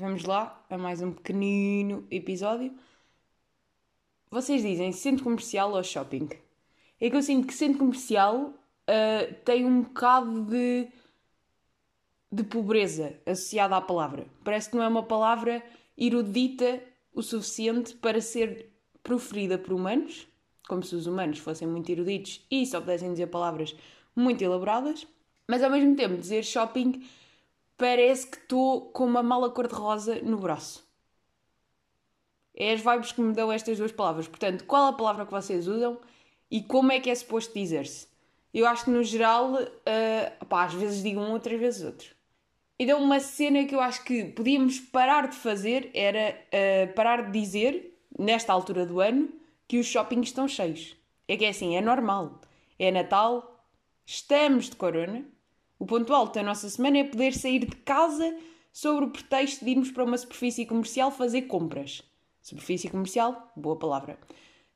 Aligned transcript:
vamos 0.00 0.24
lá 0.24 0.64
a 0.70 0.78
mais 0.78 1.02
um 1.02 1.12
pequenino 1.12 2.06
episódio. 2.10 2.72
Vocês 4.30 4.62
dizem 4.62 4.92
centro 4.92 5.22
comercial 5.22 5.72
ou 5.74 5.84
shopping? 5.84 6.30
É 6.98 7.10
que 7.10 7.16
eu 7.16 7.22
sinto 7.22 7.46
que 7.46 7.52
centro 7.52 7.78
comercial 7.78 8.46
uh, 8.46 9.34
tem 9.44 9.66
um 9.66 9.82
bocado 9.82 10.46
de, 10.46 10.88
de 12.32 12.42
pobreza 12.44 13.20
associada 13.26 13.76
à 13.76 13.80
palavra. 13.82 14.26
Parece 14.42 14.70
que 14.70 14.76
não 14.76 14.82
é 14.82 14.88
uma 14.88 15.02
palavra 15.02 15.62
erudita 15.98 16.82
o 17.12 17.22
suficiente 17.22 17.94
para 17.94 18.22
ser 18.22 18.72
proferida 19.02 19.58
por 19.58 19.74
humanos, 19.74 20.26
como 20.66 20.82
se 20.82 20.94
os 20.94 21.06
humanos 21.06 21.38
fossem 21.38 21.68
muito 21.68 21.92
eruditos 21.92 22.46
e 22.50 22.64
só 22.64 22.80
pudessem 22.80 23.10
dizer 23.10 23.26
palavras 23.26 23.76
muito 24.16 24.42
elaboradas, 24.42 25.06
mas 25.46 25.62
ao 25.62 25.70
mesmo 25.70 25.94
tempo 25.94 26.16
dizer 26.16 26.42
shopping 26.42 27.02
parece 27.80 28.26
que 28.26 28.36
estou 28.36 28.90
com 28.90 29.06
uma 29.06 29.22
mala 29.22 29.48
cor-de-rosa 29.48 30.20
no 30.20 30.36
braço. 30.36 30.86
É 32.54 32.74
as 32.74 32.80
vibes 32.80 33.10
que 33.10 33.22
me 33.22 33.32
dão 33.32 33.50
estas 33.50 33.78
duas 33.78 33.90
palavras. 33.90 34.28
Portanto, 34.28 34.64
qual 34.64 34.88
a 34.88 34.92
palavra 34.92 35.24
que 35.24 35.32
vocês 35.32 35.66
usam 35.66 35.98
e 36.50 36.62
como 36.62 36.92
é 36.92 37.00
que 37.00 37.08
é 37.08 37.14
suposto 37.14 37.54
dizer-se? 37.54 38.06
Eu 38.52 38.66
acho 38.66 38.84
que 38.84 38.90
no 38.90 39.02
geral, 39.02 39.54
uh, 39.54 40.46
às 40.50 40.74
vezes 40.74 41.02
digo 41.02 41.20
um, 41.20 41.32
outras 41.32 41.58
vezes 41.58 41.82
outro. 41.82 42.14
Então, 42.78 43.02
uma 43.02 43.18
cena 43.18 43.64
que 43.64 43.74
eu 43.74 43.80
acho 43.80 44.04
que 44.04 44.24
podíamos 44.24 44.78
parar 44.78 45.28
de 45.28 45.36
fazer 45.36 45.90
era 45.94 46.38
uh, 46.52 46.92
parar 46.92 47.30
de 47.30 47.40
dizer, 47.40 47.98
nesta 48.18 48.52
altura 48.52 48.84
do 48.84 49.00
ano, 49.00 49.30
que 49.66 49.78
os 49.78 49.86
shoppings 49.86 50.28
estão 50.28 50.46
cheios. 50.46 50.96
É 51.26 51.34
que 51.34 51.46
é 51.46 51.48
assim, 51.48 51.76
é 51.76 51.80
normal. 51.80 52.42
É 52.78 52.90
Natal, 52.90 53.64
estamos 54.04 54.68
de 54.68 54.76
corona, 54.76 55.24
o 55.80 55.86
ponto 55.86 56.14
alto 56.14 56.34
da 56.34 56.42
nossa 56.42 56.68
semana 56.68 56.98
é 56.98 57.04
poder 57.04 57.32
sair 57.32 57.60
de 57.60 57.74
casa 57.74 58.36
sobre 58.70 59.06
o 59.06 59.10
pretexto 59.10 59.64
de 59.64 59.70
irmos 59.70 59.90
para 59.90 60.04
uma 60.04 60.18
superfície 60.18 60.66
comercial 60.66 61.10
fazer 61.10 61.42
compras. 61.42 62.02
Superfície 62.42 62.90
comercial, 62.90 63.50
boa 63.56 63.76
palavra. 63.76 64.18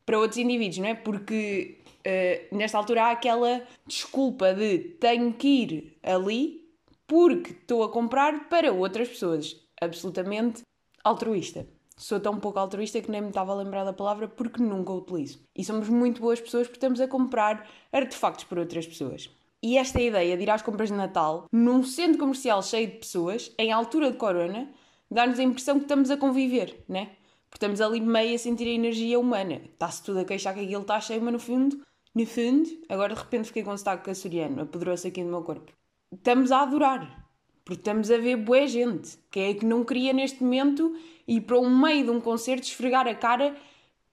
Para 0.06 0.18
outros 0.18 0.38
indivíduos, 0.38 0.78
não 0.78 0.88
é? 0.88 0.94
Porque 0.94 1.78
uh, 2.00 2.56
nesta 2.56 2.78
altura 2.78 3.04
há 3.04 3.10
aquela 3.10 3.62
desculpa 3.86 4.54
de 4.54 4.78
tenho 4.78 5.32
que 5.34 5.48
ir 5.48 5.98
ali 6.02 6.64
porque 7.06 7.50
estou 7.50 7.82
a 7.82 7.92
comprar 7.92 8.48
para 8.48 8.72
outras 8.72 9.08
pessoas. 9.08 9.60
Absolutamente 9.78 10.62
altruísta. 11.04 11.66
Sou 11.98 12.18
tão 12.18 12.40
pouco 12.40 12.58
altruísta 12.58 13.02
que 13.02 13.10
nem 13.10 13.20
me 13.20 13.28
estava 13.28 13.52
a 13.52 13.56
lembrar 13.56 13.84
da 13.84 13.92
palavra 13.92 14.26
porque 14.26 14.62
nunca 14.62 14.90
a 14.90 14.96
utilizo. 14.96 15.40
E 15.54 15.62
somos 15.62 15.88
muito 15.90 16.22
boas 16.22 16.40
pessoas 16.40 16.66
porque 16.66 16.78
estamos 16.78 17.00
a 17.00 17.06
comprar 17.06 17.68
artefactos 17.92 18.44
para 18.44 18.60
outras 18.60 18.86
pessoas. 18.86 19.30
E 19.64 19.78
esta 19.78 19.98
ideia 19.98 20.36
de 20.36 20.42
ir 20.42 20.50
às 20.50 20.60
compras 20.60 20.90
de 20.90 20.94
Natal, 20.94 21.46
num 21.50 21.82
centro 21.82 22.18
comercial 22.18 22.62
cheio 22.62 22.86
de 22.86 22.98
pessoas, 22.98 23.50
em 23.56 23.72
altura 23.72 24.10
de 24.10 24.18
corona, 24.18 24.68
dá-nos 25.10 25.38
a 25.38 25.42
impressão 25.42 25.76
que 25.78 25.86
estamos 25.86 26.10
a 26.10 26.18
conviver, 26.18 26.84
né? 26.86 27.12
Porque 27.48 27.64
estamos 27.64 27.80
ali 27.80 27.98
meio 27.98 28.34
a 28.34 28.38
sentir 28.38 28.68
a 28.68 28.72
energia 28.72 29.18
humana. 29.18 29.62
Está-se 29.64 30.02
tudo 30.02 30.18
a 30.18 30.24
queixar 30.26 30.52
que 30.52 30.60
aquilo 30.60 30.82
está 30.82 31.00
cheio, 31.00 31.22
mas 31.22 31.32
no 31.32 31.38
fundo, 31.38 31.80
no 32.14 32.26
fundo, 32.26 32.68
agora 32.90 33.14
de 33.14 33.20
repente 33.22 33.46
fiquei 33.46 33.62
com 33.62 33.72
um 33.72 33.76
sotaque 33.78 34.10
açoriano, 34.10 34.60
apoderou-se 34.60 35.08
aqui 35.08 35.24
no 35.24 35.30
meu 35.30 35.40
corpo. 35.40 35.72
Estamos 36.12 36.52
a 36.52 36.60
adorar. 36.60 37.26
Porque 37.64 37.80
estamos 37.80 38.10
a 38.10 38.18
ver 38.18 38.36
boa 38.36 38.66
gente. 38.66 39.16
Quem 39.30 39.44
é 39.44 39.54
que 39.54 39.64
não 39.64 39.82
queria 39.82 40.12
neste 40.12 40.42
momento 40.42 40.94
ir 41.26 41.40
para 41.40 41.58
o 41.58 41.70
meio 41.70 42.04
de 42.04 42.10
um 42.10 42.20
concerto 42.20 42.66
esfregar 42.66 43.08
a 43.08 43.14
cara 43.14 43.56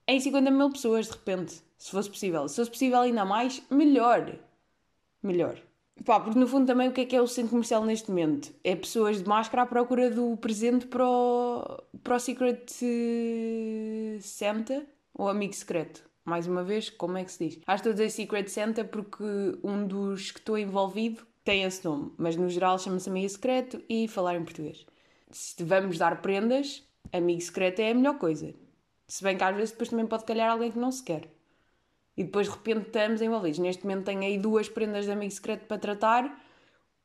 em 0.08 0.18
50 0.18 0.50
mil 0.50 0.70
pessoas 0.70 1.08
de 1.08 1.12
repente? 1.12 1.62
Se 1.78 1.92
fosse 1.92 2.10
possível. 2.10 2.48
Se 2.48 2.56
fosse 2.56 2.72
possível 2.72 3.02
ainda 3.02 3.26
mais, 3.26 3.62
melhor 3.70 4.40
melhor. 5.24 5.58
Pá, 6.06 6.20
porque 6.20 6.40
no 6.40 6.48
fundo 6.48 6.66
também 6.66 6.90
o 6.90 6.92
que 6.92 7.02
é 7.02 7.06
que 7.06 7.16
é 7.16 7.22
o 7.22 7.28
centro 7.28 7.52
comercial 7.52 7.86
neste 7.86 8.10
momento? 8.10 8.54
É 8.64 8.76
pessoas 8.76 9.22
de 9.22 9.30
máscara 9.30 9.64
à 9.64 9.66
procura 9.66 10.10
do 10.10 10.36
presente 10.38 10.88
para 10.88 11.08
o, 11.08 11.84
para 12.04 12.16
o 12.16 12.20
Secret 12.20 12.66
Santa 14.22 14.86
ou 15.14 15.30
amigo 15.30 15.54
secreto. 15.54 16.04
Mais 16.26 16.48
uma 16.48 16.64
vez, 16.64 16.90
como 16.90 17.18
é 17.18 17.24
que 17.24 17.32
se 17.32 17.48
diz? 17.48 17.60
Acho 17.68 17.84
que 17.84 17.90
estou 17.90 17.92
a 17.92 17.94
dizer 17.94 18.10
Secret 18.10 18.48
Santa 18.48 18.84
porque 18.84 19.24
um 19.64 19.86
dos 19.86 20.32
que 20.32 20.40
estou 20.40 20.58
envolvido 20.58 21.26
tem 21.44 21.64
esse 21.64 21.84
nome, 21.86 22.12
mas 22.18 22.36
no 22.36 22.50
geral 22.50 22.80
chama-se 22.80 23.10
amigo 23.10 23.30
secreto 23.30 23.82
e 23.90 24.08
falar 24.08 24.36
em 24.36 24.44
português. 24.44 24.86
Se 25.30 25.64
vamos 25.64 25.98
dar 25.98 26.22
prendas, 26.22 26.84
amigo 27.12 27.42
secreto 27.42 27.80
é 27.80 27.92
a 27.92 27.96
melhor 27.96 28.18
coisa. 28.18 28.54
Se 29.08 29.24
bem 29.24 29.38
que 29.38 29.44
às 29.44 29.56
vezes 29.56 29.72
depois 29.72 29.90
também 29.90 30.08
pode 30.08 30.26
calhar 30.26 30.50
alguém 30.50 30.72
que 30.72 30.80
não 30.80 30.92
se 30.92 31.04
quer 31.04 31.30
e 32.16 32.24
depois 32.24 32.48
de 32.48 32.54
repente 32.54 32.88
estamos 32.88 33.22
envolvidos. 33.22 33.60
Neste 33.60 33.84
momento 33.84 34.06
tenho 34.06 34.22
aí 34.22 34.38
duas 34.38 34.70
prendas 34.70 35.06
de 35.06 35.12
amigo 35.12 35.32
secreto 35.32 35.66
para 35.66 35.78
tratar. 35.78 36.42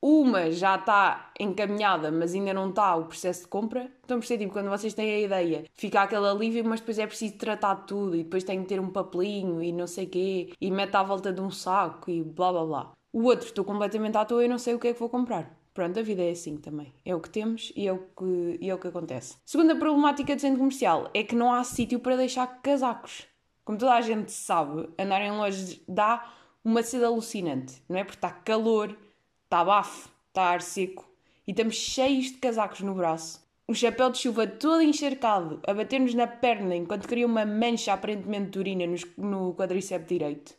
Uma 0.01 0.51
já 0.51 0.77
está 0.77 1.33
encaminhada, 1.41 2.13
mas 2.13 2.35
ainda 2.35 2.53
não 2.53 2.69
está 2.69 2.95
o 2.95 3.07
processo 3.07 3.43
de 3.43 3.49
compra. 3.49 3.91
Então, 4.05 4.19
percebe, 4.19 4.45
tipo, 4.45 4.53
quando 4.53 4.69
vocês 4.69 4.95
têm 4.95 5.11
a 5.15 5.21
ideia, 5.21 5.65
fica 5.75 6.03
aquele 6.03 6.29
alívio, 6.29 6.65
mas 6.65 6.81
depois 6.81 6.99
é 6.99 7.07
preciso 7.07 7.39
tratar 7.39 7.75
tudo 7.87 8.15
e 8.15 8.23
depois 8.23 8.45
tem 8.45 8.63
que 8.63 8.69
ter 8.69 8.79
um 8.79 8.91
papelinho 8.91 9.63
e 9.63 9.73
não 9.73 9.87
sei 9.87 10.07
quê 10.07 10.53
e 10.61 10.71
mete 10.71 10.95
à 10.95 11.03
volta 11.03 11.33
de 11.33 11.41
um 11.41 11.51
saco 11.51 12.11
e 12.11 12.23
blá 12.23 12.53
blá 12.53 12.65
blá. 12.65 12.93
O 13.13 13.25
outro, 13.25 13.47
estou 13.47 13.65
completamente 13.65 14.17
à 14.17 14.25
toa 14.25 14.45
e 14.45 14.49
não 14.49 14.59
sei 14.59 14.75
o 14.75 14.79
que 14.79 14.89
é 14.89 14.93
que 14.93 15.01
vou 15.01 15.09
comprar. 15.09 15.57
Pronto, 15.73 15.99
a 15.99 16.03
vida 16.03 16.23
é 16.23 16.31
assim 16.31 16.57
também. 16.57 16.93
É 17.05 17.15
o 17.15 17.21
que 17.21 17.29
temos 17.31 17.73
e 17.75 17.87
é 17.87 17.93
o 17.93 17.99
que, 17.99 18.59
e 18.61 18.71
é 18.71 18.75
o 18.75 18.79
que 18.79 18.89
acontece. 18.89 19.37
Segunda 19.45 19.75
problemática 19.77 20.35
do 20.35 20.41
centro 20.41 20.59
comercial 20.59 21.11
é 21.13 21.23
que 21.23 21.35
não 21.35 21.53
há 21.53 21.65
sítio 21.65 21.99
para 21.99 22.17
deixar 22.17 22.47
casacos 22.63 23.27
como 23.67 23.77
toda 23.77 23.95
a 23.95 24.01
gente 24.01 24.31
sabe, 24.31 24.89
andar 24.97 25.21
em 25.21 25.33
lojas 25.33 25.81
dá 25.89 26.25
uma 26.65 26.85
sede 26.85 27.05
alucinante, 27.05 27.83
não 27.89 27.99
é? 27.99 28.05
Porque 28.05 28.17
está 28.17 28.31
calor, 28.31 28.97
está 29.43 29.65
bafo, 29.65 30.09
está 30.29 30.43
ar 30.45 30.63
seco 30.63 31.05
e 31.45 31.51
estamos 31.51 31.75
cheios 31.75 32.27
de 32.27 32.39
casacos 32.39 32.81
no 32.81 32.95
braço. 32.95 33.45
O 33.67 33.75
chapéu 33.75 34.09
de 34.09 34.19
chuva 34.19 34.47
todo 34.47 34.83
encharcado 34.83 35.61
a 35.67 35.75
bater-nos 35.75 36.15
na 36.15 36.29
perna 36.29 36.77
enquanto 36.77 37.09
cria 37.09 37.27
uma 37.27 37.45
mancha 37.45 37.93
aparentemente 37.93 38.51
de 38.51 38.59
urina 38.61 38.85
no 39.17 39.53
quadríceps 39.55 40.07
direito. 40.07 40.55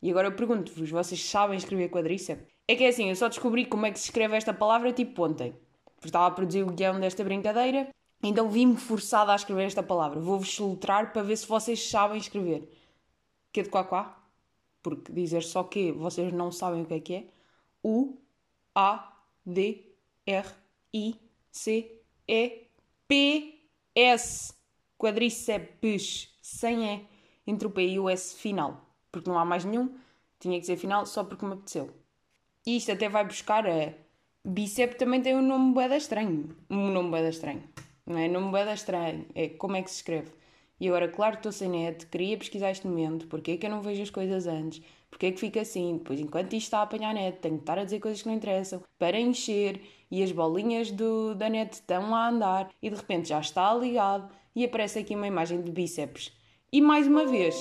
E 0.00 0.10
agora 0.10 0.28
eu 0.28 0.32
pergunto-vos, 0.32 0.90
vocês 0.90 1.22
sabem 1.22 1.58
escrever 1.58 1.90
quadríceps? 1.90 2.46
É 2.66 2.74
que 2.74 2.84
é 2.84 2.88
assim, 2.88 3.10
eu 3.10 3.16
só 3.16 3.28
descobri 3.28 3.66
como 3.66 3.84
é 3.84 3.90
que 3.90 3.98
se 3.98 4.06
escreve 4.06 4.34
esta 4.34 4.54
palavra 4.54 4.94
tipo 4.94 5.26
ontem. 5.26 5.52
Porque 5.96 6.08
estava 6.08 6.28
a 6.28 6.30
produzir 6.30 6.62
o 6.62 6.72
guião 6.72 6.98
desta 6.98 7.22
brincadeira 7.22 7.90
então 8.22 8.50
vi-me 8.50 8.76
forçada 8.76 9.32
a 9.32 9.36
escrever 9.36 9.64
esta 9.64 9.82
palavra. 9.82 10.20
Vou-vos 10.20 10.52
soltar 10.54 11.12
para 11.12 11.22
ver 11.22 11.36
se 11.36 11.46
vocês 11.46 11.88
sabem 11.88 12.18
escrever. 12.18 12.70
Que 13.52 13.62
de 13.62 13.70
quá 13.70 13.84
quá? 13.84 14.22
Porque 14.82 15.12
dizer 15.12 15.42
só 15.42 15.64
que 15.64 15.90
vocês 15.92 16.32
não 16.32 16.52
sabem 16.52 16.82
o 16.82 16.86
que 16.86 16.94
é 16.94 17.00
que 17.00 17.14
é. 17.14 17.26
U, 17.82 18.18
A, 18.74 19.16
D, 19.44 19.94
R, 20.26 20.48
I, 20.92 21.16
C, 21.50 22.02
E, 22.28 22.68
P, 23.08 23.58
S. 23.94 24.54
Quadríceps. 24.98 26.28
Sem 26.42 26.94
E. 26.94 27.06
Entre 27.46 27.66
o 27.66 27.70
P 27.70 27.88
e 27.88 27.98
o 27.98 28.08
S 28.08 28.34
final. 28.36 28.84
Porque 29.10 29.30
não 29.30 29.38
há 29.38 29.44
mais 29.44 29.64
nenhum. 29.64 29.94
Tinha 30.38 30.60
que 30.60 30.66
ser 30.66 30.76
final 30.76 31.06
só 31.06 31.24
porque 31.24 31.44
me 31.44 31.54
apeteceu. 31.54 31.90
E 32.66 32.76
isto 32.76 32.92
até 32.92 33.08
vai 33.08 33.24
buscar 33.24 33.66
a... 33.66 33.94
Bíceps 34.44 34.96
também 34.96 35.20
tem 35.22 35.34
um 35.34 35.42
nome 35.42 35.72
boeda 35.72 35.96
estranho. 35.96 36.54
Um 36.68 36.90
nome 36.90 37.10
boeda 37.10 37.28
estranho 37.28 37.62
não 38.10 38.18
é? 38.18 38.28
Não 38.28 38.46
me 38.46 38.52
bada 38.52 38.74
estranho, 38.74 39.24
é 39.34 39.48
como 39.48 39.76
é 39.76 39.82
que 39.82 39.90
se 39.90 39.98
escreve. 39.98 40.32
E 40.80 40.88
agora, 40.88 41.08
claro 41.08 41.32
que 41.32 41.40
estou 41.40 41.52
sem 41.52 41.68
net, 41.68 42.06
queria 42.06 42.36
pesquisar 42.36 42.70
este 42.70 42.86
momento, 42.86 43.26
porque 43.26 43.52
é 43.52 43.56
que 43.56 43.66
eu 43.66 43.70
não 43.70 43.82
vejo 43.82 44.02
as 44.02 44.10
coisas 44.10 44.46
antes, 44.46 44.82
porque 45.10 45.26
é 45.26 45.32
que 45.32 45.38
fica 45.38 45.60
assim, 45.60 45.98
depois 45.98 46.18
enquanto 46.18 46.54
isto 46.54 46.64
está 46.66 46.78
a 46.78 46.82
apanhar 46.82 47.14
net, 47.14 47.38
tenho 47.38 47.56
que 47.56 47.62
estar 47.62 47.78
a 47.78 47.84
dizer 47.84 48.00
coisas 48.00 48.22
que 48.22 48.28
não 48.28 48.34
interessam, 48.34 48.82
para 48.98 49.20
encher, 49.20 49.80
e 50.10 50.22
as 50.22 50.32
bolinhas 50.32 50.90
do, 50.90 51.34
da 51.34 51.48
net 51.48 51.74
estão 51.74 52.14
a 52.14 52.28
andar, 52.28 52.70
e 52.82 52.90
de 52.90 52.96
repente 52.96 53.28
já 53.28 53.40
está 53.40 53.72
ligado, 53.74 54.32
e 54.56 54.64
aparece 54.64 54.98
aqui 54.98 55.14
uma 55.14 55.26
imagem 55.26 55.60
de 55.60 55.70
bíceps. 55.70 56.32
E 56.72 56.80
mais 56.80 57.06
uma 57.06 57.26
vez, 57.26 57.54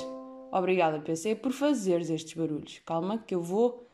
obrigada 0.52 1.00
PC 1.00 1.36
por 1.36 1.52
fazeres 1.52 2.10
estes 2.10 2.34
barulhos. 2.34 2.80
Calma 2.86 3.18
que 3.20 3.36
eu 3.36 3.42
vou, 3.42 3.86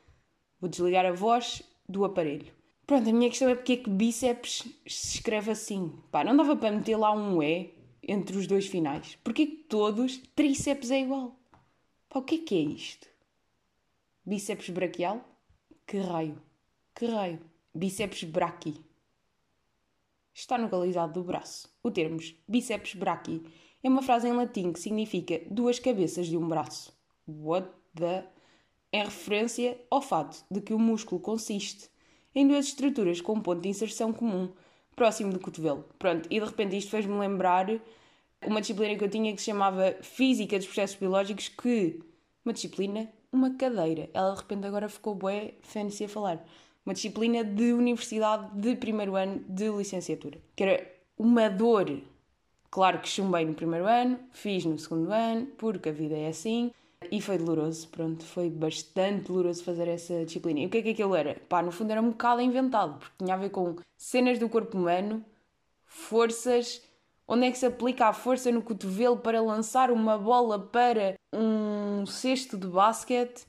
vou 0.60 0.70
desligar 0.70 1.06
a 1.06 1.12
voz 1.12 1.64
do 1.90 2.06
aparelho. 2.06 2.55
Pronto, 2.86 3.10
a 3.10 3.14
minha 3.14 3.30
questão 3.30 3.50
é 3.50 3.56
porque 3.56 3.74
é 3.74 3.78
que 3.78 3.90
bíceps 3.90 4.64
se 4.86 5.18
escreve 5.18 5.52
assim. 5.52 5.92
Pá, 6.12 6.24
não 6.24 6.38
dava 6.38 6.56
para 6.56 6.76
meter 6.76 6.96
lá 6.96 7.12
um 7.12 7.42
E 7.42 7.74
entre 8.04 8.38
os 8.38 8.46
dois 8.46 8.68
finais. 8.68 9.18
Porquê 9.24 9.48
que 9.48 9.56
todos 9.64 10.18
tríceps 10.36 10.92
é 10.92 11.02
igual? 11.02 11.36
Pá, 12.08 12.20
o 12.20 12.24
que 12.24 12.36
é 12.36 12.38
que 12.38 12.56
é 12.56 12.60
isto? 12.60 13.08
Bíceps 14.24 14.70
braquial? 14.70 15.24
Que 15.88 15.98
raio? 15.98 16.40
Que 16.94 17.08
raio? 17.08 17.40
Bíceps 17.74 18.24
braqui. 18.24 18.76
Está 20.34 20.58
no 20.58 20.66
localizado 20.66 21.14
do 21.14 21.24
braço. 21.24 21.68
O 21.82 21.90
termo 21.90 22.20
bíceps 22.48 22.94
braqui 22.94 23.42
é 23.84 23.90
uma 23.90 24.04
frase 24.04 24.28
em 24.28 24.34
latim 24.34 24.72
que 24.72 24.80
significa 24.80 25.42
duas 25.50 25.80
cabeças 25.80 26.28
de 26.28 26.38
um 26.38 26.48
braço. 26.48 26.96
What 27.28 27.68
the... 27.96 28.28
Em 28.92 29.04
referência 29.04 29.80
ao 29.90 30.02
fato 30.02 30.46
de 30.50 30.62
que 30.62 30.74
o 30.74 30.80
músculo 30.80 31.20
consiste 31.20 31.90
em 32.36 32.48
duas 32.48 32.66
estruturas 32.66 33.22
com 33.22 33.34
um 33.34 33.42
ponto 33.42 33.62
de 33.62 33.70
inserção 33.70 34.12
comum, 34.12 34.50
próximo 34.96 35.32
do 35.32 35.40
cotovelo. 35.40 35.86
Pronto, 35.98 36.28
e 36.30 36.40
de 36.40 36.46
repente 36.46 36.78
isto 36.78 36.92
fez-me 36.92 37.18
lembrar 37.18 37.68
uma 38.46 38.62
disciplina 38.62 38.96
que 38.98 39.04
eu 39.04 39.10
tinha 39.10 39.34
que 39.34 39.40
se 39.40 39.46
chamava 39.46 39.96
Física 40.02 40.58
dos 40.58 40.68
Processos 40.68 40.98
Biológicos, 40.98 41.48
que. 41.48 42.00
Uma 42.44 42.54
disciplina, 42.54 43.10
uma 43.32 43.56
cadeira. 43.56 44.08
Ela 44.14 44.34
de 44.34 44.42
repente 44.42 44.68
agora 44.68 44.88
ficou 44.88 45.16
bué 45.16 45.56
fancy 45.64 46.06
a 46.06 46.10
falar. 46.10 46.46
Uma 46.86 46.94
disciplina 46.94 47.44
de 47.44 47.74
universidade 47.74 48.56
de 48.60 48.76
primeiro 48.76 49.16
ano 49.16 49.44
de 49.50 49.68
licenciatura. 49.70 50.38
Que 50.56 50.64
era 50.64 50.94
uma 51.18 51.50
dor. 51.50 52.02
Claro 52.70 53.00
que 53.00 53.10
chumbei 53.10 53.46
no 53.46 53.56
primeiro 53.56 53.88
ano, 53.88 54.20
fiz 54.32 54.64
no 54.64 54.78
segundo 54.78 55.12
ano, 55.12 55.48
porque 55.58 55.90
a 55.90 55.92
vida 55.92 56.16
é 56.16 56.28
assim. 56.28 56.72
E 57.12 57.22
foi 57.22 57.38
doloroso, 57.38 57.88
pronto, 57.90 58.24
foi 58.24 58.50
bastante 58.50 59.28
doloroso 59.28 59.64
fazer 59.64 59.88
essa 59.88 60.26
disciplina. 60.26 60.62
E 60.62 60.66
o 60.66 60.70
que 60.70 60.78
é 60.78 60.82
que 60.82 60.90
aquilo 60.90 61.16
era? 61.16 61.36
Pá, 61.48 61.62
no 61.62 61.72
fundo 61.72 61.92
era 61.92 62.02
um 62.02 62.10
bocado 62.10 62.42
inventado, 62.42 62.98
porque 62.98 63.16
tinha 63.20 63.36
a 63.36 63.38
ver 63.38 63.50
com 63.50 63.76
cenas 63.98 64.40
do 64.40 64.50
corpo 64.50 64.78
humano, 64.78 65.24
forças, 65.86 66.82
onde 67.28 67.48
é 67.48 67.52
que 67.52 67.58
se 67.58 67.66
aplica 67.66 68.08
a 68.08 68.14
força 68.14 68.52
no 68.52 68.62
cotovelo 68.62 69.18
para 69.18 69.42
lançar 69.42 69.92
uma 69.92 70.18
bola 70.18 70.60
para 70.60 71.16
um 71.34 72.06
cesto 72.06 72.58
de 72.58 72.68
basquete 72.68 73.46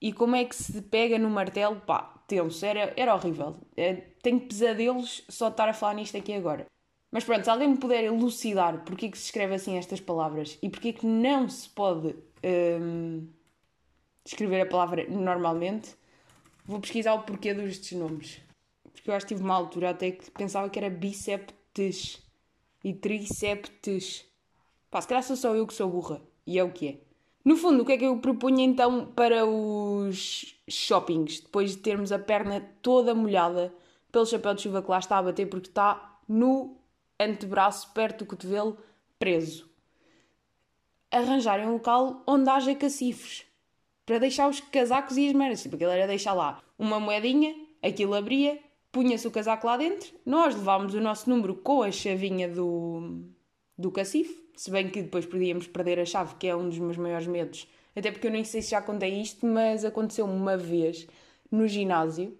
e 0.00 0.12
como 0.12 0.36
é 0.36 0.44
que 0.44 0.54
se 0.54 0.82
pega 0.82 1.18
no 1.18 1.30
martelo, 1.30 1.76
pá, 1.76 2.14
tenso, 2.26 2.64
era, 2.64 2.92
era 2.96 3.14
horrível. 3.14 3.56
É, 3.76 3.94
tenho 4.22 4.40
pesadelos 4.40 5.24
só 5.28 5.48
de 5.48 5.54
estar 5.54 5.68
a 5.68 5.72
falar 5.72 5.94
nisto 5.94 6.16
aqui 6.16 6.32
agora. 6.32 6.66
Mas 7.10 7.24
pronto, 7.24 7.44
se 7.44 7.50
alguém 7.50 7.68
me 7.68 7.78
puder 7.78 8.04
elucidar 8.04 8.82
porque 8.84 9.06
é 9.06 9.10
que 9.10 9.18
se 9.18 9.26
escreve 9.26 9.54
assim 9.54 9.78
estas 9.78 10.00
palavras 10.00 10.58
e 10.60 10.68
porque 10.68 10.88
é 10.88 10.92
que 10.92 11.06
não 11.06 11.48
se 11.48 11.68
pode 11.68 12.14
hum, 12.44 13.28
escrever 14.24 14.60
a 14.60 14.66
palavra 14.66 15.06
normalmente, 15.08 15.96
vou 16.64 16.80
pesquisar 16.80 17.14
o 17.14 17.22
porquê 17.22 17.54
destes 17.54 17.96
nomes. 17.98 18.40
Porque 18.92 19.10
eu 19.10 19.14
acho 19.14 19.26
que 19.26 19.34
tive 19.34 19.44
uma 19.44 19.54
altura 19.54 19.90
até 19.90 20.10
que 20.10 20.30
pensava 20.30 20.68
que 20.70 20.78
era 20.78 20.90
biceptes 20.90 22.22
e 22.82 22.92
triceptes. 22.92 24.24
Pá, 24.90 25.00
se 25.00 25.08
calhar 25.08 25.22
sou 25.22 25.36
só 25.36 25.54
eu 25.54 25.66
que 25.66 25.74
sou 25.74 25.88
burra. 25.90 26.20
E 26.46 26.58
é 26.58 26.64
o 26.64 26.72
que 26.72 26.88
é. 26.88 26.98
No 27.44 27.56
fundo, 27.56 27.82
o 27.82 27.86
que 27.86 27.92
é 27.92 27.98
que 27.98 28.04
eu 28.04 28.18
propunha 28.18 28.64
então 28.64 29.06
para 29.06 29.46
os 29.46 30.56
shoppings, 30.68 31.40
depois 31.40 31.72
de 31.72 31.76
termos 31.78 32.10
a 32.10 32.18
perna 32.18 32.60
toda 32.82 33.14
molhada 33.14 33.72
pelo 34.10 34.26
chapéu 34.26 34.54
de 34.54 34.62
chuva 34.62 34.82
que 34.82 34.90
lá 34.90 34.98
está 34.98 35.18
a 35.18 35.22
bater, 35.22 35.46
porque 35.46 35.68
está 35.68 36.18
no 36.28 36.76
antebraço, 37.20 37.92
perto 37.92 38.24
do 38.24 38.26
cotovelo, 38.26 38.76
preso? 39.18 39.68
Arranjarem 41.16 41.66
um 41.66 41.74
local 41.74 42.22
onde 42.26 42.48
haja 42.48 42.74
cacifres 42.74 43.44
para 44.04 44.18
deixar 44.18 44.48
os 44.48 44.60
casacos 44.60 45.16
e 45.16 45.28
as 45.28 45.32
merdas. 45.32 45.62
Tipo, 45.62 45.76
aquilo 45.76 45.90
era 45.90 46.06
deixar 46.06 46.32
lá 46.32 46.62
uma 46.78 47.00
moedinha, 47.00 47.54
aquilo 47.82 48.14
abria, 48.14 48.58
punha-se 48.92 49.26
o 49.26 49.30
casaco 49.30 49.66
lá 49.66 49.76
dentro, 49.76 50.10
nós 50.24 50.54
levámos 50.54 50.94
o 50.94 51.00
nosso 51.00 51.28
número 51.28 51.54
com 51.54 51.82
a 51.82 51.90
chavinha 51.90 52.48
do, 52.48 53.24
do 53.76 53.90
cacife 53.90 54.46
se 54.56 54.70
bem 54.70 54.88
que 54.88 55.02
depois 55.02 55.26
podíamos 55.26 55.66
perder 55.66 56.00
a 56.00 56.04
chave, 56.04 56.34
que 56.36 56.48
é 56.48 56.56
um 56.56 56.68
dos 56.68 56.78
meus 56.78 56.96
maiores 56.96 57.26
medos. 57.26 57.68
Até 57.94 58.10
porque 58.10 58.26
eu 58.26 58.30
nem 58.30 58.42
sei 58.42 58.62
se 58.62 58.70
já 58.70 58.80
contei 58.80 59.20
isto, 59.20 59.46
mas 59.46 59.84
aconteceu 59.84 60.24
uma 60.24 60.56
vez 60.56 61.06
no 61.50 61.68
ginásio. 61.68 62.36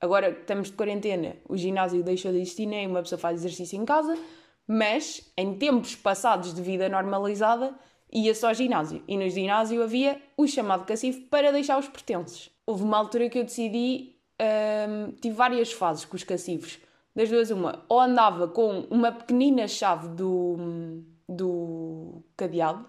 Agora 0.00 0.32
que 0.32 0.40
estamos 0.42 0.68
de 0.70 0.76
quarentena, 0.76 1.36
o 1.48 1.56
ginásio 1.56 2.02
deixou 2.02 2.32
de 2.32 2.38
existir, 2.38 2.66
nem 2.66 2.86
uma 2.86 3.02
pessoa 3.02 3.18
faz 3.18 3.40
exercício 3.40 3.78
em 3.80 3.84
casa, 3.84 4.16
mas 4.66 5.30
em 5.36 5.54
tempos 5.54 5.96
passados 5.96 6.54
de 6.54 6.62
vida 6.62 6.88
normalizada, 6.88 7.74
ia 8.12 8.34
só 8.34 8.48
ao 8.48 8.54
ginásio. 8.54 9.02
E 9.06 9.16
no 9.16 9.28
ginásio 9.28 9.82
havia 9.82 10.20
o 10.36 10.46
chamado 10.46 10.84
cacifo 10.84 11.22
para 11.28 11.52
deixar 11.52 11.78
os 11.78 11.88
pertences. 11.88 12.50
Houve 12.66 12.82
uma 12.82 12.98
altura 12.98 13.28
que 13.28 13.38
eu 13.38 13.44
decidi, 13.44 14.16
hum, 14.40 15.12
tive 15.20 15.34
várias 15.34 15.72
fases 15.72 16.04
com 16.04 16.16
os 16.16 16.24
cacifos. 16.24 16.78
Das 17.14 17.28
duas, 17.28 17.50
uma, 17.50 17.84
ou 17.88 18.00
andava 18.00 18.48
com 18.48 18.86
uma 18.90 19.10
pequenina 19.10 19.66
chave 19.66 20.08
do, 20.08 21.02
do 21.28 22.22
cadeado, 22.36 22.88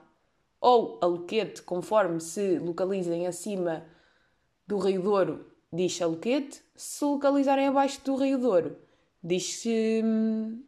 ou 0.60 1.00
aloquete, 1.02 1.64
conforme 1.64 2.20
se 2.20 2.60
localizem 2.60 3.26
acima 3.26 3.84
do 4.68 4.78
Rio 4.78 5.02
Douro, 5.02 5.46
diz 5.74 6.00
aloquete, 6.02 6.62
se 6.76 7.04
localizarem 7.04 7.68
abaixo 7.68 8.00
do 8.06 8.16
Rio 8.16 8.38
Douro, 8.38 8.78
diz-se 9.24 10.02
hum, 10.06 10.64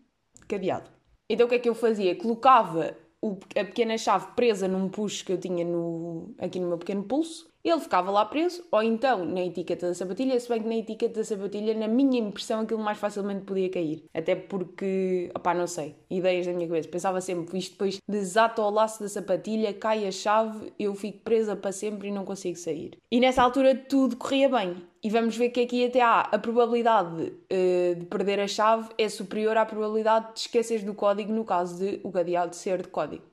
cadeado. 0.47 0.89
Então 1.29 1.45
o 1.45 1.49
que 1.49 1.56
é 1.56 1.59
que 1.59 1.69
eu 1.69 1.75
fazia? 1.75 2.15
Colocava 2.15 2.97
o, 3.23 3.39
a 3.57 3.63
pequena 3.65 3.97
chave 3.97 4.33
presa 4.35 4.67
num 4.67 4.89
puxo 4.89 5.23
que 5.25 5.31
eu 5.31 5.39
tinha 5.39 5.63
no, 5.63 6.35
aqui 6.37 6.59
no 6.59 6.67
meu 6.67 6.77
pequeno 6.77 7.03
pulso, 7.03 7.52
ele 7.69 7.80
ficava 7.80 8.12
lá 8.12 8.25
preso, 8.25 8.63
ou 8.71 8.83
então 8.83 9.24
na 9.25 9.42
etiqueta 9.42 9.88
da 9.88 9.94
sapatilha, 9.94 10.39
se 10.39 10.50
bem 10.50 10.62
que 10.62 10.68
na 10.68 10.75
etiqueta 10.75 11.19
da 11.19 11.24
sapatilha, 11.24 11.74
na 11.74 11.88
minha 11.88 12.19
impressão, 12.19 12.62
aquilo 12.62 12.81
mais 12.81 12.98
facilmente 12.98 13.45
podia 13.45 13.69
cair. 13.69 14.04
Até 14.13 14.36
porque, 14.36 15.31
opá, 15.36 15.54
não 15.54 15.68
sei, 15.68 15.95
ideias 16.10 16.45
da 16.45 16.54
minha 16.54 16.68
cabeça. 16.68 16.89
Pensava 16.89 17.21
sempre, 17.21 17.57
isto 17.57 17.71
depois 17.71 18.00
desata 18.07 18.62
o 18.62 18.69
laço 18.69 19.01
da 19.01 19.07
sapatilha, 19.07 19.74
cai 19.74 20.06
a 20.06 20.12
chave, 20.12 20.74
eu 20.77 20.94
fico 20.94 21.19
presa 21.19 21.56
para 21.56 21.71
sempre 21.71 22.10
e 22.10 22.12
não 22.12 22.25
consigo 22.25 22.57
sair. 22.57 22.98
E 23.10 23.19
nessa 23.19 23.42
altura 23.42 23.75
tudo 23.75 24.18
corria 24.18 24.50
bem. 24.50 24.75
E 25.01 25.09
vamos 25.09 25.36
ver 25.36 25.50
que 25.50 25.62
aqui 25.62 25.86
até 25.86 26.01
há 26.01 26.21
a 26.21 26.39
probabilidade 26.39 27.24
uh, 27.24 27.95
de 27.95 28.06
perder 28.06 28.39
a 28.39 28.48
chave 28.48 28.89
é 28.98 29.09
superior 29.09 29.57
à 29.57 29.66
probabilidade 29.66 30.33
de 30.33 30.39
esquecer 30.42 30.83
do 30.83 30.94
código 30.94 31.31
no 31.33 31.44
caso 31.44 31.77
de 31.77 32.00
o 32.04 32.12
cadeado 32.12 32.56
ser 32.56 32.81
de 32.81 32.88
código. 32.88 33.24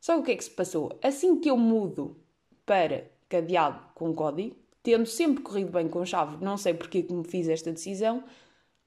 Só 0.00 0.18
o 0.18 0.22
que 0.22 0.32
é 0.32 0.36
que 0.36 0.44
se 0.44 0.50
passou? 0.50 0.98
Assim 1.02 1.38
que 1.40 1.50
eu 1.50 1.56
mudo 1.56 2.16
para 2.64 3.10
cadeado 3.30 3.80
com 3.94 4.12
código, 4.12 4.54
tendo 4.82 5.06
sempre 5.06 5.42
corrido 5.42 5.70
bem 5.70 5.88
com 5.88 6.04
chave, 6.04 6.44
não 6.44 6.58
sei 6.58 6.74
porque 6.74 7.02
que 7.02 7.12
me 7.12 7.24
fiz 7.24 7.48
esta 7.48 7.72
decisão, 7.72 8.22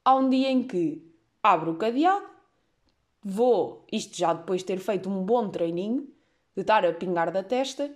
há 0.05 0.15
um 0.15 0.29
dia 0.29 0.51
em 0.51 0.61
que 0.61 1.01
abro 1.41 1.71
o 1.71 1.77
cadeado, 1.77 2.25
vou, 3.23 3.87
isto 3.91 4.15
já 4.15 4.33
depois 4.33 4.61
de 4.61 4.67
ter 4.67 4.79
feito 4.79 5.09
um 5.09 5.23
bom 5.23 5.49
treininho, 5.49 6.07
de 6.55 6.61
estar 6.61 6.85
a 6.85 6.93
pingar 6.93 7.31
da 7.31 7.41
testa, 7.41 7.91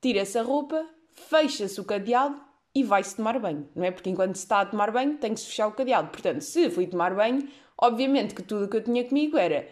tira-se 0.00 0.38
a 0.38 0.42
roupa, 0.42 0.84
fecha-se 1.12 1.80
o 1.80 1.84
cadeado 1.84 2.40
e 2.74 2.82
vai-se 2.82 3.16
tomar 3.16 3.38
banho, 3.38 3.68
não 3.74 3.84
é? 3.84 3.90
Porque 3.90 4.10
enquanto 4.10 4.36
se 4.36 4.42
está 4.42 4.60
a 4.60 4.66
tomar 4.66 4.90
banho 4.90 5.16
tem 5.18 5.34
que 5.34 5.40
se 5.40 5.46
fechar 5.46 5.68
o 5.68 5.72
cadeado. 5.72 6.08
Portanto, 6.10 6.40
se 6.42 6.68
fui 6.70 6.86
tomar 6.86 7.14
banho, 7.14 7.48
obviamente 7.78 8.34
que 8.34 8.42
tudo 8.42 8.64
o 8.64 8.68
que 8.68 8.76
eu 8.76 8.84
tinha 8.84 9.04
comigo 9.04 9.36
era 9.36 9.68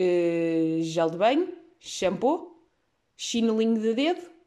uh, 0.00 0.82
gel 0.82 1.10
de 1.10 1.16
banho, 1.16 1.52
shampoo, 1.78 2.56
chinelinho 3.16 3.80
de 3.80 3.94
dedo, 3.94 4.37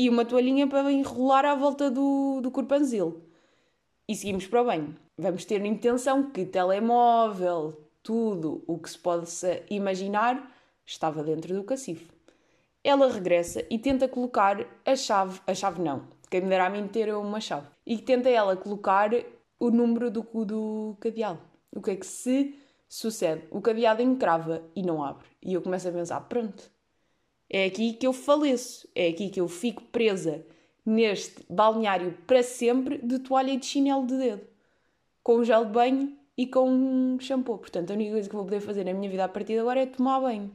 e 0.00 0.08
uma 0.08 0.24
toalhinha 0.24 0.66
para 0.66 0.90
enrolar 0.90 1.44
à 1.44 1.54
volta 1.54 1.90
do, 1.90 2.40
do 2.40 2.50
corpanzil. 2.50 3.22
E 4.08 4.16
seguimos 4.16 4.46
para 4.46 4.62
o 4.62 4.64
banho. 4.64 4.96
Vamos 5.18 5.44
ter 5.44 5.62
intenção 5.62 6.30
que 6.30 6.46
telemóvel, 6.46 7.78
tudo 8.02 8.64
o 8.66 8.78
que 8.78 8.88
se 8.88 8.98
possa 8.98 9.62
imaginar, 9.68 10.56
estava 10.86 11.22
dentro 11.22 11.54
do 11.54 11.64
cacifo. 11.64 12.10
Ela 12.82 13.12
regressa 13.12 13.62
e 13.68 13.78
tenta 13.78 14.08
colocar 14.08 14.66
a 14.86 14.96
chave, 14.96 15.38
a 15.46 15.54
chave 15.54 15.82
não, 15.82 16.08
quem 16.30 16.40
me 16.40 16.48
dera 16.48 16.68
a 16.68 16.70
mim 16.70 16.88
ter 16.88 17.14
uma 17.14 17.38
chave, 17.38 17.66
e 17.84 17.98
tenta 17.98 18.30
ela 18.30 18.56
colocar 18.56 19.10
o 19.58 19.70
número 19.70 20.10
do, 20.10 20.22
do 20.46 20.96
cadeado. 20.98 21.40
O 21.70 21.82
que 21.82 21.90
é 21.90 21.96
que 21.96 22.06
se 22.06 22.58
sucede? 22.88 23.46
O 23.50 23.60
cadeado 23.60 24.00
encrava 24.00 24.62
e 24.74 24.82
não 24.82 25.04
abre. 25.04 25.26
E 25.42 25.52
eu 25.52 25.60
começo 25.60 25.86
a 25.86 25.92
pensar, 25.92 26.20
pronto, 26.22 26.72
é 27.50 27.64
aqui 27.64 27.94
que 27.94 28.06
eu 28.06 28.12
faleço, 28.12 28.88
é 28.94 29.08
aqui 29.08 29.28
que 29.28 29.40
eu 29.40 29.48
fico 29.48 29.82
presa 29.82 30.46
neste 30.86 31.44
balneário 31.50 32.16
para 32.26 32.42
sempre 32.42 32.98
de 32.98 33.18
toalha 33.18 33.50
e 33.50 33.56
de 33.56 33.66
chinelo 33.66 34.06
de 34.06 34.16
dedo, 34.16 34.46
com 35.22 35.42
gel 35.42 35.64
de 35.64 35.72
banho 35.72 36.16
e 36.38 36.46
com 36.46 37.18
shampoo. 37.20 37.58
Portanto, 37.58 37.90
a 37.90 37.94
única 37.94 38.12
coisa 38.12 38.28
que 38.28 38.34
vou 38.34 38.44
poder 38.44 38.60
fazer 38.60 38.84
na 38.84 38.94
minha 38.94 39.10
vida 39.10 39.24
a 39.24 39.28
partir 39.28 39.54
de 39.54 39.58
agora 39.58 39.80
é 39.80 39.86
tomar 39.86 40.20
banho. 40.20 40.50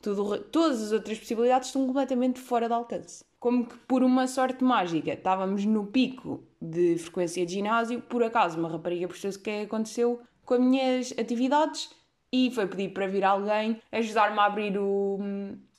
Tudo, 0.00 0.38
todas 0.44 0.82
as 0.82 0.92
outras 0.92 1.18
possibilidades 1.18 1.68
estão 1.68 1.86
completamente 1.86 2.40
fora 2.40 2.66
de 2.66 2.72
alcance. 2.72 3.22
Como 3.38 3.66
que 3.66 3.76
por 3.80 4.02
uma 4.02 4.26
sorte 4.26 4.64
mágica 4.64 5.12
estávamos 5.12 5.66
no 5.66 5.86
pico 5.86 6.42
de 6.60 6.96
frequência 6.96 7.44
de 7.44 7.52
ginásio, 7.52 8.00
por 8.00 8.22
acaso 8.22 8.58
uma 8.58 8.68
rapariga 8.68 9.06
percebeu-se 9.06 9.38
o 9.38 9.42
que 9.42 9.50
é 9.50 9.62
aconteceu 9.62 10.20
com 10.44 10.54
as 10.54 10.60
minhas 10.60 11.14
atividades 11.18 11.90
e 12.32 12.50
foi 12.50 12.66
pedir 12.66 12.90
para 12.90 13.06
vir 13.06 13.24
alguém 13.24 13.80
ajudar-me 13.92 14.38
a 14.38 14.44
abrir 14.44 14.78
o, 14.78 15.18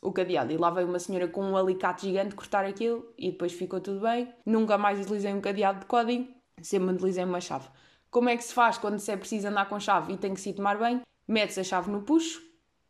o 0.01 0.11
cadeado. 0.11 0.51
E 0.51 0.57
lá 0.57 0.69
veio 0.71 0.87
uma 0.87 0.99
senhora 0.99 1.27
com 1.27 1.43
um 1.43 1.55
alicate 1.55 2.07
gigante 2.07 2.35
cortar 2.35 2.65
aquilo 2.65 3.13
e 3.17 3.31
depois 3.31 3.53
ficou 3.53 3.79
tudo 3.79 4.01
bem. 4.01 4.33
Nunca 4.45 4.77
mais 4.77 4.99
utilizei 4.99 5.31
um 5.33 5.39
cadeado 5.39 5.81
de 5.81 5.85
código, 5.85 6.27
sempre 6.61 6.95
utilizei 6.95 7.23
uma 7.23 7.39
chave. 7.39 7.69
Como 8.09 8.27
é 8.27 8.35
que 8.35 8.43
se 8.43 8.53
faz 8.53 8.77
quando 8.77 8.99
se 8.99 9.11
é 9.11 9.15
preciso 9.15 9.47
andar 9.47 9.69
com 9.69 9.79
chave 9.79 10.13
e 10.13 10.17
tem 10.17 10.33
que 10.33 10.41
se 10.41 10.51
tomar 10.53 10.77
bem? 10.77 11.01
Metes 11.27 11.57
a 11.57 11.63
chave 11.63 11.91
no 11.91 12.01
puxo, 12.01 12.41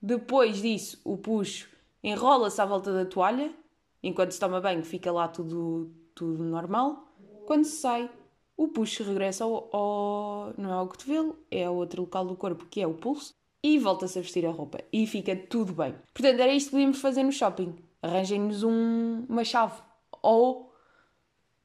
depois 0.02 0.62
disso 0.62 1.00
o 1.04 1.18
puxo 1.18 1.70
enrola-se 2.04 2.60
à 2.60 2.66
volta 2.66 2.92
da 2.92 3.06
toalha, 3.06 3.54
enquanto 4.02 4.32
se 4.32 4.40
toma 4.40 4.60
banho 4.60 4.84
fica 4.84 5.12
lá 5.12 5.28
tudo, 5.28 5.92
tudo 6.16 6.44
normal. 6.44 7.08
Quando 7.46 7.66
se 7.66 7.78
sai, 7.82 8.10
o 8.58 8.70
puxo 8.70 9.04
regressa 9.04 9.44
ao, 9.44 9.70
ao, 9.76 10.54
não 10.58 10.72
é 10.72 10.74
ao 10.74 10.88
cotovelo, 10.88 11.38
é 11.52 11.66
ao 11.66 11.76
outro 11.76 12.02
local 12.02 12.26
do 12.26 12.36
corpo 12.36 12.66
que 12.66 12.82
é 12.82 12.88
o 12.88 12.94
pulso 12.94 13.34
e 13.64 13.78
volta-se 13.78 14.18
a 14.18 14.22
vestir 14.22 14.46
a 14.46 14.52
roupa 14.52 14.80
e 14.92 15.06
fica 15.06 15.36
tudo 15.36 15.74
bem. 15.74 15.96
Portanto, 16.14 16.40
era 16.40 16.52
isto 16.52 16.68
que 16.68 16.72
podíamos 16.72 17.00
fazer 17.00 17.24
no 17.24 17.32
shopping. 17.32 17.76
Arranjem-nos 18.02 18.64
um, 18.64 19.26
uma 19.30 19.44
chave 19.44 19.82
ou 20.22 20.74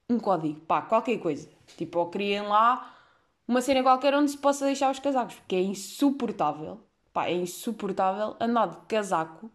um 0.08 0.18
código, 0.18 0.60
pá, 0.60 0.82
qualquer 0.82 1.18
coisa. 1.18 1.48
Tipo, 1.76 1.98
ou 2.00 2.10
criem 2.10 2.42
lá 2.42 2.94
uma 3.48 3.60
cena 3.60 3.82
qualquer 3.82 4.14
onde 4.14 4.30
se 4.30 4.38
possa 4.38 4.66
deixar 4.66 4.90
os 4.90 4.98
casacos, 4.98 5.36
porque 5.36 5.56
é 5.56 5.60
insuportável, 5.60 6.80
pá, 7.12 7.26
é 7.26 7.34
insuportável 7.34 8.36
andar 8.40 8.66
de 8.66 8.76
casaco 8.88 9.50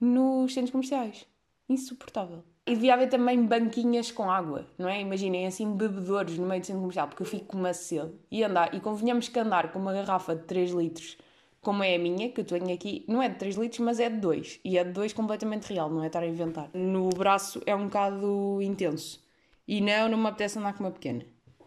nos 0.00 0.54
centros 0.54 0.70
comerciais. 0.70 1.26
Insuportável. 1.68 2.42
E 2.66 2.74
devia 2.74 2.94
haver 2.94 3.08
também 3.08 3.44
banquinhas 3.44 4.10
com 4.10 4.30
água, 4.30 4.66
não 4.78 4.88
é? 4.88 5.00
Imaginem 5.00 5.46
assim 5.46 5.76
bebedores 5.76 6.38
no 6.38 6.46
meio 6.46 6.60
do 6.60 6.66
centro 6.66 6.80
comercial, 6.80 7.08
porque 7.08 7.22
eu 7.22 7.26
fico 7.26 7.46
com 7.46 7.58
uma 7.58 7.74
sede. 7.74 8.12
E 8.30 8.42
andar, 8.42 8.74
e 8.74 8.80
convenhamos 8.80 9.28
que 9.28 9.38
andar 9.38 9.72
com 9.72 9.78
uma 9.78 9.92
garrafa 9.92 10.34
de 10.34 10.44
3 10.44 10.70
litros 10.72 11.16
como 11.60 11.82
é 11.82 11.94
a 11.94 11.98
minha, 11.98 12.30
que 12.30 12.40
eu 12.40 12.44
tenho 12.44 12.72
aqui, 12.72 13.04
não 13.06 13.22
é 13.22 13.28
de 13.28 13.36
3 13.36 13.56
litros, 13.56 13.80
mas 13.80 14.00
é 14.00 14.08
de 14.08 14.16
2. 14.18 14.60
E 14.64 14.78
é 14.78 14.84
de 14.84 14.92
2 14.92 15.12
completamente 15.12 15.72
real, 15.72 15.90
não 15.90 16.02
é 16.02 16.06
estar 16.06 16.22
a 16.22 16.26
inventar. 16.26 16.70
No 16.72 17.08
braço 17.10 17.60
é 17.66 17.74
um 17.74 17.84
bocado 17.84 18.60
intenso. 18.62 19.22
E 19.68 19.80
não, 19.80 20.08
não 20.08 20.18
me 20.18 20.28
apetece 20.28 20.58
andar 20.58 20.72
com 20.74 20.84
uma 20.84 20.90
pequena. 20.90 21.24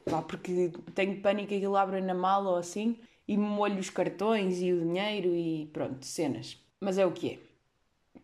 Pá, 0.09 0.21
porque 0.21 0.71
tenho 0.93 1.21
pânico 1.21 1.49
que 1.49 1.55
aquilo 1.55 1.77
abra 1.77 2.01
na 2.01 2.13
mala 2.13 2.49
ou 2.51 2.55
assim 2.57 2.97
e 3.27 3.37
molho 3.37 3.79
os 3.79 3.89
cartões 3.89 4.61
e 4.61 4.73
o 4.73 4.81
dinheiro 4.81 5.33
e 5.35 5.69
pronto, 5.71 6.05
cenas. 6.05 6.57
Mas 6.81 6.97
é 6.97 7.05
o 7.05 7.11
que 7.11 7.29
é. 7.31 7.39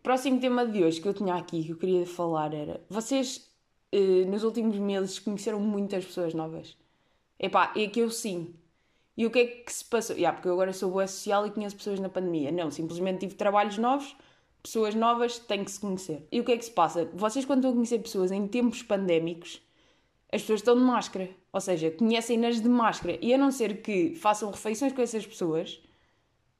Próximo 0.02 0.40
tema 0.40 0.66
de 0.66 0.82
hoje 0.84 1.00
que 1.00 1.08
eu 1.08 1.14
tinha 1.14 1.34
aqui, 1.34 1.64
que 1.64 1.72
eu 1.72 1.76
queria 1.76 2.06
falar 2.06 2.52
era: 2.52 2.80
vocês 2.88 3.50
eh, 3.92 4.24
nos 4.26 4.44
últimos 4.44 4.76
meses 4.78 5.18
conheceram 5.18 5.60
muitas 5.60 6.04
pessoas 6.04 6.34
novas? 6.34 6.76
Epá, 7.38 7.72
é 7.76 7.86
que 7.86 8.00
eu 8.00 8.10
sim. 8.10 8.54
E 9.16 9.26
o 9.26 9.30
que 9.30 9.38
é 9.38 9.46
que 9.46 9.72
se 9.72 9.84
passou? 9.84 10.16
Yeah, 10.16 10.34
porque 10.34 10.48
eu 10.48 10.52
agora 10.52 10.72
sou 10.72 10.90
boa 10.90 11.06
social 11.06 11.46
e 11.46 11.50
conheço 11.50 11.76
pessoas 11.76 12.00
na 12.00 12.08
pandemia. 12.08 12.50
Não, 12.50 12.70
simplesmente 12.70 13.20
tive 13.20 13.34
trabalhos 13.34 13.76
novos, 13.76 14.16
pessoas 14.62 14.94
novas 14.94 15.38
têm 15.38 15.64
que 15.64 15.70
se 15.70 15.80
conhecer. 15.80 16.26
E 16.30 16.40
o 16.40 16.44
que 16.44 16.52
é 16.52 16.56
que 16.56 16.64
se 16.64 16.70
passa? 16.70 17.10
Vocês, 17.12 17.44
quando 17.44 17.58
estão 17.58 17.72
a 17.72 17.74
conhecer 17.74 17.98
pessoas 17.98 18.30
em 18.30 18.46
tempos 18.46 18.82
pandémicos, 18.82 19.60
as 20.32 20.42
pessoas 20.42 20.60
estão 20.60 20.76
de 20.76 20.82
máscara. 20.82 21.28
Ou 21.52 21.60
seja, 21.60 21.90
conhecem-nas 21.90 22.60
de 22.60 22.68
máscara. 22.68 23.18
E 23.20 23.34
a 23.34 23.38
não 23.38 23.50
ser 23.50 23.82
que 23.82 24.14
façam 24.14 24.50
refeições 24.50 24.92
com 24.92 25.02
essas 25.02 25.26
pessoas, 25.26 25.80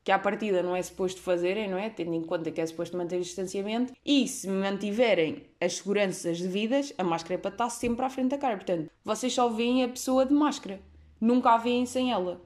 que 0.03 0.11
à 0.11 0.19
partida 0.19 0.63
não 0.63 0.75
é 0.75 0.83
suposto 0.83 1.21
fazerem, 1.21 1.69
não 1.69 1.79
é? 1.79 1.89
Tendo 1.91 2.15
em 2.15 2.23
conta 2.23 2.51
que 2.51 2.61
é 2.61 2.67
suposto 2.67 2.97
manter 2.97 3.17
o 3.17 3.21
distanciamento, 3.21 3.93
e 4.05 4.27
se 4.27 4.49
mantiverem 4.49 5.45
as 5.61 5.77
seguranças 5.77 6.41
devidas, 6.41 6.93
a 6.99 7.05
máscara 7.05 7.35
é 7.35 7.39
para 7.39 7.51
estar 7.51 7.71
sempre 7.71 8.05
à 8.05 8.11
frente 8.11 8.31
da 8.31 8.39
cara. 8.39 8.57
Portanto, 8.57 8.91
vocês 9.05 9.33
só 9.33 9.49
veem 9.49 9.85
a 9.85 9.89
pessoa 9.89 10.27
de 10.27 10.35
máscara. 10.35 10.81
Nunca 11.21 11.51
a 11.51 11.59
veem 11.59 11.85
sem 11.85 12.11
ela. 12.11 12.41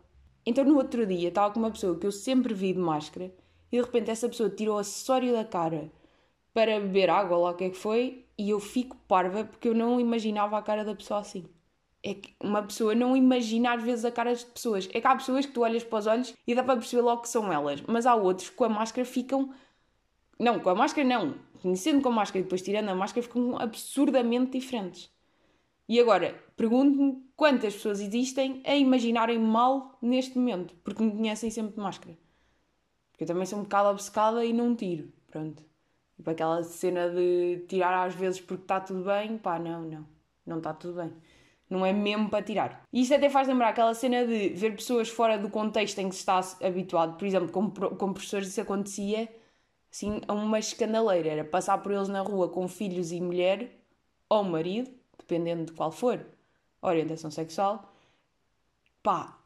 Então 0.45 0.65
no 0.65 0.77
outro 0.77 1.07
dia 1.07 1.29
estava 1.29 1.53
com 1.53 1.61
uma 1.61 1.71
pessoa 1.71 1.99
que 1.99 2.07
eu 2.07 2.13
sempre 2.13 2.53
vi 2.53 2.73
de 2.73 2.79
máscara 2.79 3.33
e 3.71 3.77
de 3.77 3.83
repente 3.83 4.11
essa 4.11 4.29
pessoa 4.29 4.51
tirou 4.51 4.77
o 4.77 4.79
acessório 4.79 5.33
da 5.33 5.45
cara 5.45 5.91
para 6.53 6.79
beber 6.81 7.11
água, 7.11 7.37
lá 7.37 7.51
o 7.51 7.55
que 7.55 7.65
é 7.65 7.71
que 7.71 7.77
foi, 7.77 8.25
e 8.37 8.51
eu 8.51 8.61
fico 8.61 8.97
parva 9.09 9.45
porque 9.45 9.69
eu 9.69 9.75
não 9.75 10.01
imaginava 10.01 10.59
a 10.59 10.63
cara 10.63 10.85
da 10.85 10.95
pessoa 10.95 11.21
assim. 11.21 11.45
É 12.03 12.15
que 12.15 12.35
uma 12.41 12.63
pessoa 12.63 12.95
não 12.95 13.17
imagina 13.17 13.73
às 13.75 13.83
vezes 13.83 14.05
a 14.05 14.11
cara 14.11 14.35
de 14.35 14.45
pessoas. 14.45 14.89
É 14.93 15.01
que 15.01 15.07
há 15.07 15.17
pessoas 15.17 15.47
que 15.47 15.53
tu 15.53 15.63
olhas 15.63 15.83
para 15.83 15.99
os 15.99 16.07
olhos 16.07 16.35
e 16.47 16.55
dá 16.55 16.63
para 16.63 16.77
perceber 16.77 17.03
logo 17.03 17.23
que 17.23 17.29
são 17.29 17.53
elas, 17.53 17.81
mas 17.83 18.07
há 18.07 18.15
outros 18.15 18.51
que 18.51 18.57
com 18.57 18.65
a 18.65 18.69
máscara 18.69 19.07
ficam. 19.07 19.55
Não, 20.39 20.61
com 20.61 20.69
a 20.69 20.75
máscara 20.75 21.07
não. 21.07 21.37
Conhecendo 21.63 22.03
com 22.03 22.11
a 22.11 22.13
máscara 22.13 22.41
e 22.41 22.43
depois 22.43 22.61
tirando 22.61 22.89
a 22.91 22.95
máscara 22.95 23.23
ficam 23.27 23.57
absurdamente 23.59 24.59
diferentes. 24.59 25.11
E 25.89 26.01
agora, 26.01 26.35
pergunto-me 26.57 27.23
quantas 27.37 27.75
pessoas 27.75 28.01
existem 28.01 28.63
a 28.65 28.75
imaginarem 28.75 29.39
mal 29.39 29.99
neste 30.01 30.39
momento, 30.39 30.75
porque 30.83 31.03
me 31.03 31.13
conhecem 31.13 31.51
sempre 31.51 31.75
de 31.75 31.81
máscara. 31.81 32.17
Porque 33.11 33.25
eu 33.25 33.29
também 33.29 33.47
sou 33.47 33.59
um 33.59 33.63
bocado 33.63 33.91
obcecada 33.91 34.45
e 34.45 34.53
não 34.53 34.75
tiro. 34.75 35.13
Pronto. 35.31 35.63
Tipo 36.17 36.31
aquela 36.31 36.63
cena 36.63 37.11
de 37.11 37.65
tirar 37.69 38.07
às 38.07 38.15
vezes 38.15 38.41
porque 38.41 38.65
está 38.65 38.81
tudo 38.81 39.05
bem, 39.05 39.37
pá, 39.39 39.59
não, 39.59 39.83
não. 39.83 40.07
Não 40.47 40.59
está 40.59 40.73
tudo 40.73 40.95
bem. 40.95 41.13
Não 41.69 41.85
é 41.85 41.93
mesmo 41.93 42.29
para 42.29 42.45
tirar. 42.45 42.83
E 42.93 43.03
isto 43.03 43.15
até 43.15 43.29
faz 43.29 43.49
lembrar 43.49 43.71
aquela 43.71 43.95
cena 43.95 44.27
de 44.27 44.51
ver 44.51 44.77
pessoas 44.77 45.09
fora 45.09 45.39
do 45.39 45.51
contexto 45.51 45.99
em 45.99 46.09
que 46.09 46.15
se 46.15 46.21
está 46.21 46.41
habituado. 46.63 47.17
Por 47.17 47.27
exemplo, 47.27 47.51
como, 47.51 47.71
como 47.73 48.15
professores, 48.15 48.49
isso 48.49 48.61
acontecia 48.61 49.29
assim 49.91 50.21
a 50.29 50.33
uma 50.33 50.59
escandaleira. 50.59 51.29
Era 51.29 51.45
passar 51.45 51.79
por 51.79 51.93
eles 51.93 52.09
na 52.09 52.21
rua 52.21 52.49
com 52.49 52.69
filhos 52.69 53.13
e 53.13 53.21
mulher 53.21 53.81
ou 54.29 54.45
marido, 54.45 54.91
dependendo 55.19 55.67
de 55.67 55.73
qual 55.73 55.91
for 55.91 56.25
a 56.83 56.89
orientação 56.89 57.31
sexual. 57.31 57.93
Pá, 59.03 59.39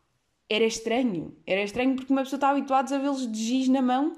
era 0.48 0.64
estranho. 0.64 1.36
Era 1.46 1.62
estranho 1.62 1.96
porque 1.96 2.12
uma 2.12 2.22
pessoa 2.22 2.38
está 2.38 2.50
habituada 2.50 2.94
a 2.94 2.98
vê-los 2.98 3.30
de 3.30 3.38
giz 3.38 3.68
na 3.68 3.82
mão 3.82 4.16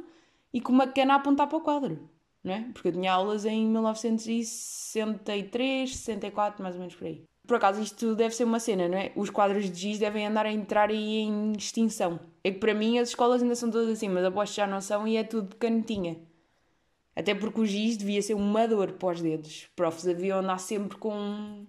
e 0.53 0.61
com 0.61 0.73
uma 0.73 0.87
cana 0.87 1.15
a 1.15 1.17
apontar 1.17 1.49
para 1.49 1.59
o 1.59 1.61
quadro 1.61 2.11
não 2.43 2.55
é? 2.55 2.65
Porque 2.73 2.89
eu 2.89 2.93
tinha 2.93 3.13
aulas 3.13 3.45
em 3.45 3.67
1963, 3.67 5.97
64, 5.97 6.63
mais 6.63 6.75
ou 6.75 6.81
menos 6.81 6.95
por 6.95 7.07
aí. 7.07 7.23
Por 7.47 7.57
acaso, 7.57 7.83
isto 7.83 8.15
deve 8.15 8.35
ser 8.35 8.45
uma 8.45 8.61
cena, 8.61 8.89
não 8.89 8.97
é? 8.97 9.13
Os 9.17 9.29
quadros 9.31 9.71
de 9.71 9.79
giz 9.79 9.99
devem 9.99 10.27
andar 10.27 10.47
a 10.47 10.53
entrar 10.53 10.89
aí 10.91 11.19
em 11.19 11.53
extinção. 11.53 12.19
É 12.45 12.51
que 12.51 12.59
para 12.59 12.75
mim 12.75 12.99
as 12.99 13.11
escolas 13.11 13.43
ainda 13.43 13.55
são 13.55 13.71
todas 13.71 13.89
assim, 13.89 14.09
mas 14.09 14.25
aposto 14.25 14.55
já 14.55 14.67
não 14.67 14.81
são 14.81 15.07
e 15.07 15.17
é 15.17 15.25
tudo 15.25 15.55
canetinha. 15.57 16.17
Até 17.21 17.35
porque 17.35 17.61
o 17.61 17.67
giz 17.67 17.99
devia 17.99 18.23
ser 18.23 18.33
uma 18.33 18.67
dor 18.67 18.93
para 18.93 19.13
os 19.13 19.21
dedos. 19.21 19.47
Os 19.51 19.67
profs 19.77 20.05
deviam 20.05 20.39
andar 20.39 20.57
sempre 20.57 20.97
com, 20.97 21.67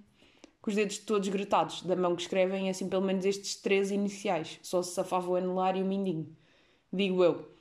com 0.62 0.70
os 0.70 0.76
dedos 0.78 0.98
todos 1.00 1.28
gretados, 1.28 1.82
da 1.82 1.94
mão 1.94 2.16
que 2.16 2.22
escrevem, 2.22 2.70
assim, 2.70 2.88
pelo 2.88 3.02
menos 3.02 3.26
estes 3.26 3.58
três 3.58 3.92
iniciais. 3.92 4.60
Só 4.64 4.82
se 4.82 4.94
safava 4.94 5.30
o 5.30 5.36
anelar 5.36 5.76
e 5.76 5.84
o 5.84 5.86
mindinho. 5.86 6.34
Digo 6.92 7.22
eu. 7.22 7.52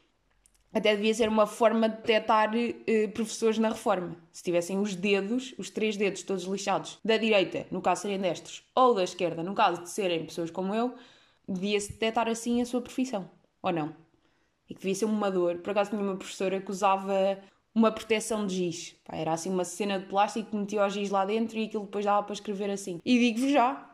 Até 0.72 0.94
devia 0.94 1.12
ser 1.12 1.28
uma 1.28 1.48
forma 1.48 1.88
de 1.88 1.96
detectar 1.96 2.52
eh, 2.54 3.08
professores 3.08 3.58
na 3.58 3.70
reforma. 3.70 4.16
Se 4.30 4.44
tivessem 4.44 4.78
os 4.78 4.94
dedos, 4.94 5.52
os 5.58 5.68
três 5.68 5.96
dedos 5.96 6.22
todos 6.22 6.44
lixados, 6.44 6.96
da 7.04 7.16
direita, 7.16 7.66
no 7.72 7.82
caso 7.82 8.02
serem 8.02 8.20
destros, 8.20 8.62
ou 8.72 8.94
da 8.94 9.02
esquerda, 9.02 9.42
no 9.42 9.52
caso 9.52 9.82
de 9.82 9.90
serem 9.90 10.24
pessoas 10.24 10.48
como 10.48 10.72
eu, 10.72 10.94
devia-se 11.48 11.94
detectar 11.94 12.28
assim 12.28 12.62
a 12.62 12.66
sua 12.66 12.80
profissão. 12.80 13.28
Ou 13.60 13.72
não? 13.72 13.92
E 14.68 14.74
que 14.74 14.80
devia 14.80 14.94
ser 14.94 15.06
uma 15.06 15.28
dor. 15.28 15.58
Por 15.58 15.72
acaso 15.72 15.90
tinha 15.90 16.00
uma 16.00 16.16
professora 16.16 16.60
que 16.60 16.70
usava 16.70 17.36
uma 17.74 17.92
proteção 17.92 18.46
de 18.46 18.54
giz. 18.56 18.96
Pá, 19.04 19.16
era 19.16 19.32
assim 19.32 19.50
uma 19.50 19.64
cena 19.64 19.98
de 19.98 20.06
plástico 20.06 20.50
que 20.50 20.56
metia 20.56 20.84
o 20.84 20.88
giz 20.88 21.10
lá 21.10 21.24
dentro 21.24 21.58
e 21.58 21.64
aquilo 21.64 21.84
depois 21.84 22.04
dava 22.04 22.22
para 22.22 22.32
escrever 22.32 22.70
assim. 22.70 23.00
E 23.04 23.18
digo-vos 23.18 23.50
já, 23.50 23.90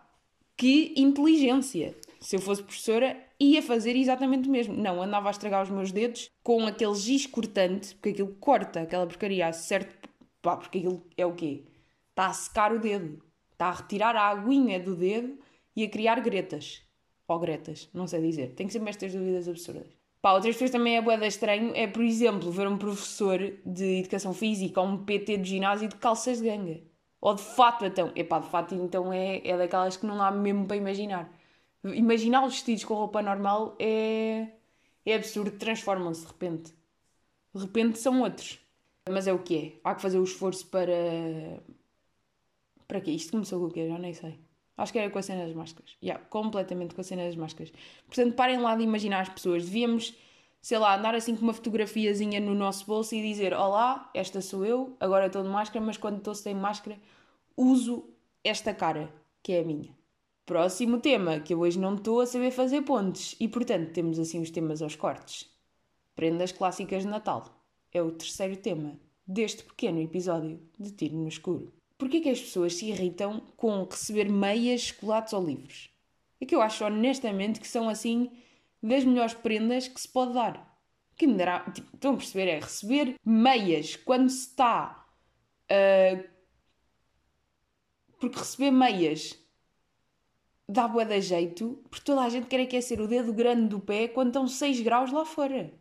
que 0.56 0.94
inteligência! 0.96 1.94
Se 2.20 2.36
eu 2.36 2.40
fosse 2.40 2.62
professora, 2.62 3.16
ia 3.38 3.62
fazer 3.62 3.94
exatamente 3.94 4.48
o 4.48 4.52
mesmo. 4.52 4.74
Não, 4.74 5.02
andava 5.02 5.28
a 5.28 5.30
estragar 5.30 5.62
os 5.62 5.70
meus 5.70 5.92
dedos 5.92 6.30
com 6.42 6.66
aquele 6.66 6.94
giz 6.94 7.26
cortante, 7.26 7.94
porque 7.94 8.08
aquilo 8.10 8.34
corta 8.40 8.80
aquela 8.80 9.06
porcaria, 9.06 9.52
certo? 9.52 10.08
Pá, 10.40 10.56
porque 10.56 10.78
aquilo 10.78 11.06
é 11.16 11.26
o 11.26 11.34
quê? 11.34 11.64
Está 12.10 12.28
a 12.28 12.32
secar 12.32 12.72
o 12.72 12.80
dedo. 12.80 13.22
Está 13.52 13.66
a 13.66 13.72
retirar 13.72 14.16
a 14.16 14.28
aguinha 14.28 14.80
do 14.80 14.96
dedo 14.96 15.38
e 15.74 15.84
a 15.84 15.88
criar 15.88 16.20
gretas. 16.20 16.82
Ou 17.28 17.38
gretas, 17.38 17.88
não 17.92 18.06
sei 18.06 18.22
dizer. 18.22 18.54
Tenho 18.54 18.70
sempre 18.70 18.90
estas 18.90 19.12
dúvidas 19.12 19.48
absurdas. 19.48 19.88
Pá, 20.22 20.32
outras 20.32 20.54
pessoas 20.54 20.70
também 20.70 20.96
é 20.96 21.02
boeda 21.02 21.26
estranho. 21.26 21.72
É, 21.74 21.86
por 21.86 22.02
exemplo, 22.02 22.50
ver 22.50 22.68
um 22.68 22.78
professor 22.78 23.38
de 23.64 24.00
educação 24.00 24.34
física 24.34 24.80
ou 24.80 24.88
um 24.88 25.04
PT 25.04 25.38
de 25.38 25.48
ginásio 25.50 25.88
de 25.88 25.96
calças 25.96 26.40
de 26.40 26.48
ganga. 26.48 26.80
Ou 27.20 27.34
de 27.34 27.42
fato, 27.42 27.84
então. 27.84 28.12
Epá, 28.16 28.38
de 28.38 28.48
fato, 28.48 28.74
então 28.74 29.12
é, 29.12 29.46
é 29.46 29.56
daquelas 29.56 29.96
que 29.96 30.06
não 30.06 30.20
há 30.22 30.30
mesmo 30.30 30.66
para 30.66 30.76
imaginar 30.76 31.30
imaginar 31.94 32.44
os 32.44 32.54
vestidos 32.54 32.84
com 32.84 32.94
roupa 32.94 33.22
normal 33.22 33.76
é, 33.78 34.48
é 35.04 35.14
absurdo, 35.14 35.52
transformam-se 35.52 36.22
de 36.22 36.26
repente. 36.28 36.74
De 37.54 37.62
repente 37.62 37.98
são 37.98 38.22
outros. 38.22 38.58
Mas 39.08 39.26
é 39.26 39.32
o 39.32 39.38
que 39.42 39.56
é. 39.56 39.80
Há 39.84 39.94
que 39.94 40.02
fazer 40.02 40.18
o 40.18 40.24
esforço 40.24 40.66
para. 40.66 41.62
Para 42.88 43.00
quê? 43.00 43.12
Isto 43.12 43.32
começou 43.32 43.60
com 43.60 43.66
o 43.66 43.70
quê? 43.70 43.88
Já 43.88 43.98
nem 43.98 44.12
sei. 44.14 44.38
Acho 44.76 44.92
que 44.92 44.98
era 44.98 45.10
com 45.10 45.18
a 45.18 45.22
cena 45.22 45.44
das 45.44 45.54
máscaras. 45.54 45.96
Yeah, 46.02 46.22
completamente 46.26 46.94
com 46.94 47.00
a 47.00 47.04
cena 47.04 47.24
das 47.24 47.36
máscaras. 47.36 47.72
Portanto, 48.06 48.34
parem 48.34 48.58
lá 48.58 48.76
de 48.76 48.82
imaginar 48.82 49.20
as 49.20 49.28
pessoas. 49.28 49.64
Devíamos, 49.64 50.14
sei 50.60 50.78
lá, 50.78 50.96
andar 50.96 51.14
assim 51.14 51.34
com 51.34 51.42
uma 51.42 51.54
fotografiazinha 51.54 52.40
no 52.40 52.54
nosso 52.54 52.84
bolso 52.86 53.14
e 53.14 53.22
dizer: 53.22 53.54
Olá, 53.54 54.10
esta 54.12 54.42
sou 54.42 54.64
eu, 54.64 54.96
agora 55.00 55.26
estou 55.26 55.42
de 55.42 55.48
máscara, 55.48 55.84
mas 55.84 55.96
quando 55.96 56.18
estou 56.18 56.34
sem 56.34 56.54
máscara, 56.54 56.98
uso 57.56 58.04
esta 58.44 58.74
cara, 58.74 59.12
que 59.42 59.52
é 59.52 59.60
a 59.60 59.64
minha. 59.64 59.96
Próximo 60.44 61.00
tema, 61.00 61.40
que 61.40 61.54
eu 61.54 61.60
hoje 61.60 61.78
não 61.78 61.96
estou 61.96 62.20
a 62.20 62.26
saber 62.26 62.52
fazer 62.52 62.82
pontes 62.82 63.34
e, 63.40 63.48
portanto, 63.48 63.92
temos 63.92 64.18
assim 64.18 64.40
os 64.40 64.50
temas 64.50 64.80
aos 64.80 64.94
cortes. 64.94 65.50
Prendas 66.14 66.52
clássicas 66.52 67.02
de 67.02 67.08
Natal. 67.08 67.44
É 67.92 68.00
o 68.00 68.12
terceiro 68.12 68.56
tema 68.56 68.96
deste 69.26 69.64
pequeno 69.64 70.00
episódio 70.00 70.60
de 70.78 70.92
Tiro 70.92 71.16
no 71.16 71.26
Escuro. 71.26 71.72
Porquê 71.98 72.20
que 72.20 72.28
as 72.28 72.40
pessoas 72.40 72.74
se 72.74 72.86
irritam 72.86 73.40
com 73.56 73.84
receber 73.84 74.30
meias, 74.30 74.82
chocolates 74.82 75.32
ou 75.32 75.44
livros? 75.44 75.90
É 76.40 76.44
que 76.44 76.54
eu 76.54 76.60
acho 76.60 76.84
honestamente 76.84 77.60
que 77.60 77.66
são 77.66 77.88
assim 77.88 78.30
das 78.82 79.04
melhores 79.04 79.34
prendas 79.34 79.88
que 79.88 80.00
se 80.00 80.08
pode 80.08 80.34
dar. 80.34 80.78
Que 81.16 81.26
me 81.26 81.34
dará. 81.34 81.60
Tipo, 81.70 81.94
estão 81.94 82.14
a 82.14 82.16
perceber? 82.16 82.48
É 82.48 82.60
receber 82.60 83.14
meias 83.24 83.96
quando 83.96 84.28
se 84.28 84.48
está. 84.48 85.06
Uh, 85.70 86.28
porque 88.20 88.38
receber 88.38 88.70
meias 88.70 89.38
dá 90.68 90.88
bué 90.88 91.04
de 91.04 91.20
jeito, 91.20 91.80
porque 91.88 92.04
toda 92.04 92.22
a 92.22 92.28
gente 92.28 92.46
quer 92.46 92.60
aquecer 92.60 93.00
o 93.00 93.06
dedo 93.06 93.32
grande 93.32 93.68
do 93.68 93.80
pé 93.80 94.08
quando 94.08 94.28
estão 94.28 94.48
6 94.48 94.80
graus 94.80 95.12
lá 95.12 95.24
fora. 95.24 95.72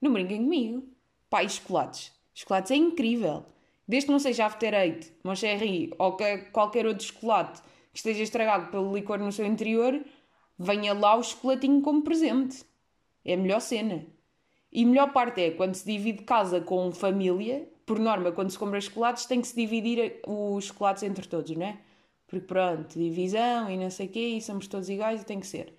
Não 0.00 0.12
brinquem 0.12 0.42
comigo. 0.42 0.86
E 1.32 1.48
chocolates? 1.48 2.12
Chocolates 2.34 2.70
é 2.70 2.76
incrível. 2.76 3.44
Desde 3.88 4.06
que 4.06 4.12
não 4.12 4.18
seja 4.18 4.46
After 4.46 4.74
Eight, 4.74 5.12
Moncherry 5.22 5.92
ou 5.98 6.16
qualquer 6.52 6.86
outro 6.86 7.04
chocolate 7.04 7.62
que 7.92 7.98
esteja 7.98 8.22
estragado 8.22 8.70
pelo 8.70 8.94
licor 8.94 9.18
no 9.18 9.30
seu 9.30 9.46
interior, 9.46 10.04
venha 10.58 10.92
lá 10.92 11.14
o 11.14 11.22
chocolatinho 11.22 11.80
como 11.80 12.02
presente. 12.02 12.64
É 13.24 13.34
a 13.34 13.36
melhor 13.36 13.60
cena. 13.60 14.06
E 14.72 14.84
a 14.84 14.86
melhor 14.86 15.12
parte 15.12 15.40
é 15.40 15.50
quando 15.52 15.74
se 15.74 15.86
divide 15.86 16.24
casa 16.24 16.60
com 16.60 16.92
família, 16.92 17.68
por 17.86 17.98
norma, 17.98 18.32
quando 18.32 18.50
se 18.50 18.58
compra 18.58 18.80
chocolates, 18.80 19.26
tem 19.26 19.40
que 19.40 19.46
se 19.46 19.54
dividir 19.54 20.20
os 20.26 20.64
chocolates 20.64 21.04
entre 21.04 21.26
todos, 21.26 21.56
não 21.56 21.66
é? 21.66 21.78
Porque 22.26 22.44
pronto, 22.44 22.98
divisão 22.98 23.70
e 23.70 23.76
não 23.76 23.88
sei 23.88 24.06
o 24.06 24.08
quê, 24.08 24.26
e 24.28 24.42
somos 24.42 24.66
todos 24.66 24.88
iguais 24.88 25.22
e 25.22 25.24
tem 25.24 25.38
que 25.38 25.46
ser. 25.46 25.72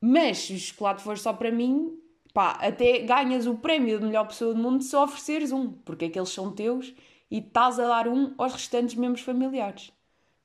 Mas 0.00 0.38
se 0.38 0.54
o 0.54 0.58
chocolate 0.58 1.02
for 1.02 1.18
só 1.18 1.32
para 1.32 1.50
mim, 1.50 2.00
Pá, 2.32 2.52
até 2.52 3.00
ganhas 3.00 3.46
o 3.46 3.56
prémio 3.56 3.98
de 3.98 4.06
melhor 4.06 4.26
pessoa 4.26 4.54
do 4.54 4.60
mundo 4.60 4.82
se 4.82 4.96
ofereceres 4.96 5.52
um, 5.52 5.70
porque 5.70 6.06
aqueles 6.06 6.30
são 6.30 6.50
teus 6.50 6.94
e 7.30 7.38
estás 7.38 7.78
a 7.78 7.86
dar 7.86 8.08
um 8.08 8.34
aos 8.38 8.54
restantes 8.54 8.94
membros 8.94 9.22
familiares. 9.22 9.92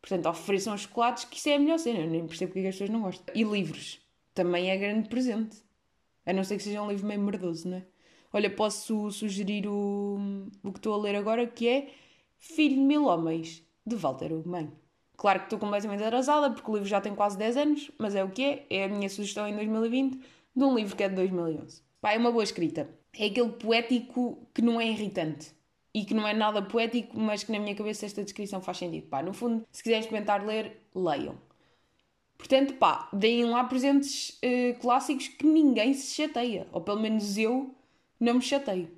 Portanto, 0.02 0.30
ofereçam 0.30 0.74
os 0.74 0.82
chocolates, 0.82 1.26
que 1.26 1.38
isso 1.38 1.50
é 1.50 1.56
a 1.56 1.60
melhor 1.60 1.80
cena. 1.80 2.00
Eu 2.00 2.10
nem 2.10 2.26
percebo 2.26 2.54
porque 2.54 2.68
as 2.68 2.76
pessoas 2.76 2.90
não 2.90 3.02
gostam. 3.02 3.36
E 3.36 3.44
livros. 3.44 4.00
Também 4.34 4.70
é 4.70 4.78
grande 4.78 5.10
presente. 5.10 5.58
A 6.26 6.34
não 6.34 6.44
ser 6.44 6.58
que 6.58 6.64
seja 6.64 6.82
um 6.82 6.90
livro 6.90 7.08
meio 7.08 7.22
merdoso, 7.22 7.68
não 7.70 7.78
é? 7.78 7.86
Olha, 8.32 8.50
posso 8.50 9.10
sugerir 9.12 9.68
o, 9.68 10.18
o 10.64 10.72
que 10.72 10.80
estou 10.80 10.94
a 10.94 10.98
ler 10.98 11.16
agora, 11.16 11.48
que 11.48 11.68
é 11.68 11.90
Filho 12.38 12.76
de 12.76 12.82
Mil 12.82 13.06
Homens, 13.06 13.64
de 13.86 13.96
Walter 13.96 14.34
Ugman. 14.34 14.72
Claro 15.16 15.40
que 15.40 15.46
estou 15.46 15.58
completamente 15.58 16.04
atrasada, 16.04 16.52
porque 16.52 16.70
o 16.70 16.74
livro 16.76 16.88
já 16.88 17.02
tem 17.02 17.16
quase 17.16 17.38
10 17.38 17.58
anos, 17.58 17.92
mas 17.98 18.14
é 18.14 18.24
o 18.24 18.30
que 18.30 18.44
é. 18.44 18.66
É 18.70 18.84
a 18.84 18.90
minha 18.90 19.10
sugestão 19.10 19.48
em 19.48 19.56
2020 19.56 20.20
de 20.58 20.64
um 20.64 20.76
livro 20.76 20.96
que 20.96 21.04
é 21.04 21.10
de 21.10 21.14
2011. 21.14 21.84
Pá, 22.02 22.14
é 22.14 22.18
uma 22.18 22.32
boa 22.32 22.44
escrita. 22.44 22.90
É 23.16 23.28
aquele 23.28 23.50
poético 23.50 24.48
que 24.56 24.62
não 24.64 24.82
é 24.82 24.88
irritante 24.88 25.52
e 25.94 26.04
que 26.04 26.16
não 26.16 26.28
é 26.28 26.34
nada 26.34 26.64
poético, 26.64 27.20
mas 27.20 27.44
que 27.44 27.52
na 27.52 27.60
minha 27.60 27.76
cabeça 27.76 28.08
esta 28.08 28.24
descrição 28.24 28.60
faz 28.60 28.78
sentido. 28.80 29.08
Pá, 29.08 29.22
no 29.22 29.34
fundo, 29.34 29.64
se 29.72 29.84
quiserem 29.84 30.02
experimentar 30.02 30.44
ler, 30.44 30.82
leiam. 30.96 31.36
Portanto, 32.40 32.74
pá, 32.74 33.08
deem 33.14 33.46
lá 33.46 33.64
presentes 33.66 34.40
uh, 34.44 34.80
clássicos 34.80 35.28
que 35.28 35.46
ninguém 35.46 35.94
se 35.94 36.16
chateia. 36.16 36.68
Ou 36.72 36.82
pelo 36.82 37.00
menos 37.00 37.38
eu 37.38 37.76
não 38.20 38.36
me 38.36 38.42
chateio. 38.42 38.90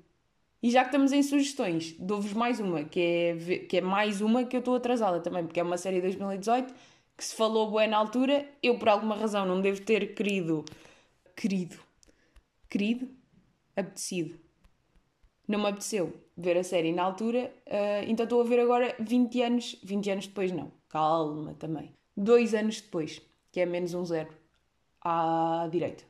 E 0.62 0.70
já 0.70 0.80
que 0.80 0.88
estamos 0.88 1.12
em 1.12 1.22
sugestões, 1.22 1.94
dou-vos 1.98 2.32
mais 2.32 2.58
uma, 2.58 2.84
que 2.84 3.00
é, 3.00 3.58
que 3.68 3.76
é 3.78 3.80
mais 3.82 4.22
uma 4.22 4.44
que 4.44 4.56
eu 4.56 4.60
estou 4.60 4.74
atrasada 4.74 5.20
também, 5.20 5.44
porque 5.44 5.60
é 5.60 5.62
uma 5.62 5.78
série 5.78 5.96
de 5.96 6.02
2018 6.02 6.74
que 7.16 7.24
se 7.24 7.34
falou 7.34 7.70
boa 7.70 7.86
na 7.86 7.98
altura. 7.98 8.46
Eu, 8.62 8.78
por 8.78 8.88
alguma 8.88 9.14
razão, 9.14 9.44
não 9.44 9.60
devo 9.60 9.82
ter 9.82 10.14
querido. 10.14 10.64
Querido. 11.40 11.78
Querido? 12.68 13.08
Apetecido. 13.74 14.38
Não 15.48 15.58
me 15.58 15.68
apeteceu 15.68 16.12
ver 16.36 16.58
a 16.58 16.62
série 16.62 16.92
na 16.92 17.02
altura, 17.02 17.50
uh, 17.66 18.04
então 18.06 18.24
estou 18.24 18.42
a 18.42 18.44
ver 18.44 18.60
agora 18.60 18.94
20 19.00 19.40
anos. 19.40 19.80
20 19.82 20.10
anos 20.10 20.26
depois, 20.26 20.52
não. 20.52 20.70
Calma 20.90 21.54
também. 21.54 21.96
Dois 22.14 22.52
anos 22.52 22.82
depois, 22.82 23.22
que 23.50 23.58
é 23.58 23.64
menos 23.64 23.94
um 23.94 24.04
zero 24.04 24.28
à 25.00 25.66
direita. 25.72 26.04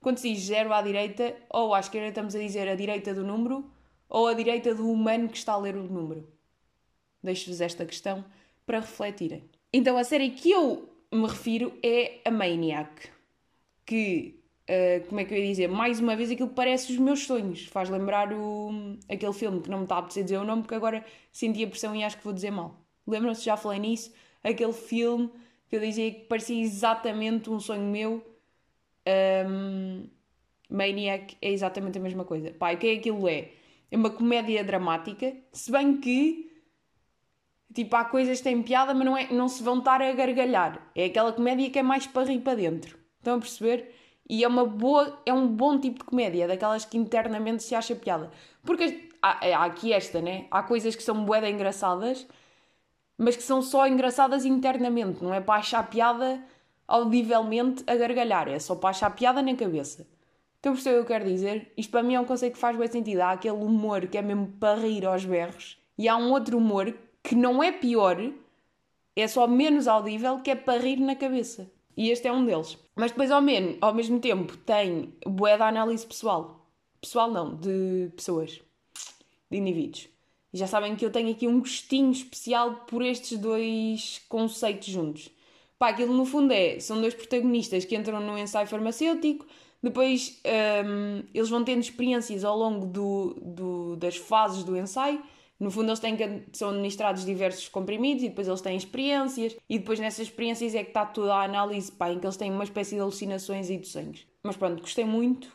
Quando 0.00 0.16
se 0.16 0.32
diz 0.32 0.44
zero 0.44 0.72
à 0.72 0.80
direita, 0.80 1.36
ou 1.50 1.74
à 1.74 1.80
esquerda 1.80 2.08
estamos 2.08 2.34
a 2.34 2.38
dizer 2.38 2.66
a 2.66 2.74
direita 2.74 3.12
do 3.12 3.22
número, 3.22 3.70
ou 4.08 4.28
a 4.28 4.32
direita 4.32 4.74
do 4.74 4.90
humano 4.90 5.28
que 5.28 5.36
está 5.36 5.52
a 5.52 5.58
ler 5.58 5.76
o 5.76 5.82
número. 5.82 6.26
Deixo-vos 7.22 7.60
esta 7.60 7.84
questão 7.84 8.24
para 8.64 8.80
refletirem. 8.80 9.44
Então, 9.70 9.98
a 9.98 10.04
série 10.04 10.30
que 10.30 10.50
eu 10.50 10.88
me 11.12 11.26
refiro 11.26 11.78
é 11.82 12.22
a 12.24 12.30
Maniac, 12.30 13.10
que, 13.84 14.42
uh, 14.68 15.06
como 15.08 15.20
é 15.20 15.24
que 15.24 15.34
eu 15.34 15.38
ia 15.38 15.46
dizer, 15.46 15.68
mais 15.68 16.00
uma 16.00 16.16
vez 16.16 16.30
aquilo 16.30 16.48
parece 16.48 16.92
os 16.92 16.98
meus 16.98 17.26
sonhos. 17.26 17.66
Faz 17.66 17.88
lembrar 17.88 18.32
o, 18.32 18.96
aquele 19.08 19.32
filme 19.32 19.60
que 19.60 19.70
não 19.70 19.78
me 19.78 19.84
está 19.84 19.96
a 19.96 19.98
apetecer 19.98 20.24
dizer 20.24 20.38
o 20.38 20.44
nome, 20.44 20.62
porque 20.62 20.74
agora 20.74 21.04
senti 21.32 21.64
a 21.64 21.68
pressão 21.68 21.94
e 21.94 22.04
acho 22.04 22.18
que 22.18 22.24
vou 22.24 22.32
dizer 22.32 22.50
mal. 22.50 22.80
Lembram-se, 23.06 23.44
já 23.44 23.56
falei 23.56 23.78
nisso? 23.78 24.12
Aquele 24.42 24.72
filme 24.72 25.30
que 25.68 25.76
eu 25.76 25.80
dizia 25.80 26.10
que 26.10 26.20
parecia 26.22 26.60
exatamente 26.62 27.50
um 27.50 27.58
sonho 27.60 27.82
meu 27.82 28.24
um, 29.46 30.06
Maniac 30.68 31.36
é 31.40 31.50
exatamente 31.50 31.98
a 31.98 32.00
mesma 32.00 32.24
coisa. 32.24 32.52
Pá, 32.52 32.72
o 32.72 32.78
que 32.78 32.86
é 32.86 32.92
aquilo 32.94 33.28
é? 33.28 33.50
É 33.90 33.96
uma 33.96 34.10
comédia 34.10 34.64
dramática, 34.64 35.34
se 35.52 35.70
bem 35.70 35.98
que 35.98 36.50
tipo, 37.74 37.94
há 37.96 38.04
coisas 38.04 38.38
que 38.38 38.44
têm 38.44 38.62
piada, 38.62 38.94
mas 38.94 39.04
não, 39.04 39.16
é, 39.16 39.32
não 39.32 39.48
se 39.48 39.62
vão 39.62 39.78
estar 39.78 40.00
a 40.00 40.12
gargalhar. 40.12 40.90
É 40.94 41.06
aquela 41.06 41.32
comédia 41.32 41.68
que 41.68 41.78
é 41.78 41.82
mais 41.82 42.06
para 42.06 42.28
rir 42.28 42.40
para 42.40 42.54
dentro. 42.54 42.96
Estão 43.18 43.36
a 43.36 43.38
perceber? 43.40 43.92
E 44.28 44.42
é 44.42 44.48
uma 44.48 44.64
boa, 44.64 45.20
é 45.26 45.32
um 45.32 45.46
bom 45.46 45.78
tipo 45.78 45.98
de 45.98 46.04
comédia, 46.04 46.48
daquelas 46.48 46.84
que 46.84 46.96
internamente 46.96 47.62
se 47.62 47.74
acha 47.74 47.94
piada. 47.94 48.30
Porque 48.62 49.10
há, 49.22 49.46
há 49.58 49.64
aqui 49.64 49.92
esta, 49.92 50.20
né? 50.20 50.46
Há 50.50 50.62
coisas 50.62 50.96
que 50.96 51.02
são 51.02 51.24
boeda 51.24 51.48
engraçadas, 51.48 52.26
mas 53.18 53.36
que 53.36 53.42
são 53.42 53.62
só 53.62 53.86
engraçadas 53.86 54.44
internamente, 54.44 55.22
não 55.22 55.32
é 55.32 55.40
para 55.40 55.60
achar 55.60 55.88
piada 55.88 56.42
audivelmente 56.86 57.84
a 57.86 57.96
gargalhar, 57.96 58.48
é 58.48 58.58
só 58.58 58.74
para 58.74 58.90
achar 58.90 59.10
piada 59.10 59.42
na 59.42 59.54
cabeça. 59.54 60.06
Então 60.60 60.72
percebeu 60.72 61.02
o 61.02 61.04
que 61.04 61.12
eu 61.12 61.18
quero 61.18 61.30
dizer? 61.30 61.72
Isto 61.76 61.90
para 61.90 62.02
mim 62.02 62.14
é 62.14 62.20
um 62.20 62.24
conceito 62.24 62.54
que 62.54 62.58
faz 62.58 62.76
bem 62.76 62.88
sentido. 62.88 63.20
Há 63.20 63.32
aquele 63.32 63.56
humor 63.56 64.06
que 64.06 64.16
é 64.16 64.22
mesmo 64.22 64.48
para 64.58 64.80
rir 64.80 65.04
aos 65.04 65.24
berros 65.24 65.78
e 65.98 66.08
há 66.08 66.16
um 66.16 66.32
outro 66.32 66.56
humor 66.58 66.94
que 67.22 67.34
não 67.34 67.62
é 67.62 67.70
pior, 67.72 68.18
é 69.16 69.28
só 69.28 69.46
menos 69.46 69.86
audível, 69.86 70.40
que 70.40 70.50
é 70.50 70.54
para 70.54 70.80
rir 70.80 70.98
na 70.98 71.14
cabeça. 71.14 71.70
E 71.96 72.10
este 72.10 72.28
é 72.28 72.32
um 72.32 72.44
deles. 72.44 72.78
Mas 72.96 73.10
depois, 73.10 73.30
ao, 73.30 73.40
menos, 73.40 73.76
ao 73.80 73.94
mesmo 73.94 74.20
tempo, 74.20 74.56
tem 74.58 75.12
bué 75.26 75.56
da 75.56 75.68
análise 75.68 76.06
pessoal. 76.06 76.68
Pessoal 77.00 77.30
não, 77.30 77.54
de 77.54 78.10
pessoas. 78.16 78.60
De 79.50 79.58
indivíduos. 79.58 80.08
E 80.52 80.58
já 80.58 80.66
sabem 80.66 80.94
que 80.96 81.04
eu 81.04 81.10
tenho 81.10 81.30
aqui 81.30 81.48
um 81.48 81.58
gostinho 81.58 82.10
especial 82.10 82.84
por 82.86 83.02
estes 83.02 83.38
dois 83.38 84.22
conceitos 84.28 84.88
juntos. 84.88 85.30
Pá, 85.78 85.88
aquilo 85.88 86.14
no 86.14 86.24
fundo 86.24 86.52
é, 86.52 86.78
são 86.78 87.00
dois 87.00 87.14
protagonistas 87.14 87.84
que 87.84 87.96
entram 87.96 88.20
num 88.20 88.38
ensaio 88.38 88.66
farmacêutico, 88.66 89.44
depois 89.82 90.40
um, 90.86 91.22
eles 91.34 91.50
vão 91.50 91.62
tendo 91.62 91.82
experiências 91.82 92.42
ao 92.42 92.56
longo 92.56 92.86
do, 92.86 93.36
do, 93.42 93.96
das 93.96 94.16
fases 94.16 94.64
do 94.64 94.76
ensaio. 94.76 95.22
No 95.58 95.70
fundo, 95.70 95.88
eles 95.88 96.00
têm 96.00 96.16
que, 96.16 96.44
são 96.52 96.70
administrados 96.70 97.24
diversos 97.24 97.68
comprimidos 97.68 98.24
e 98.24 98.28
depois 98.28 98.48
eles 98.48 98.60
têm 98.60 98.76
experiências, 98.76 99.56
e 99.68 99.78
depois 99.78 100.00
nessas 100.00 100.26
experiências 100.26 100.74
é 100.74 100.82
que 100.82 100.90
está 100.90 101.06
toda 101.06 101.34
a 101.34 101.44
análise 101.44 101.92
pá, 101.92 102.10
em 102.10 102.18
que 102.18 102.26
eles 102.26 102.36
têm 102.36 102.50
uma 102.50 102.64
espécie 102.64 102.96
de 102.96 103.00
alucinações 103.00 103.70
e 103.70 103.76
de 103.76 103.86
sonhos. 103.86 104.26
Mas 104.42 104.56
pronto, 104.56 104.80
gostei 104.80 105.04
muito, 105.04 105.48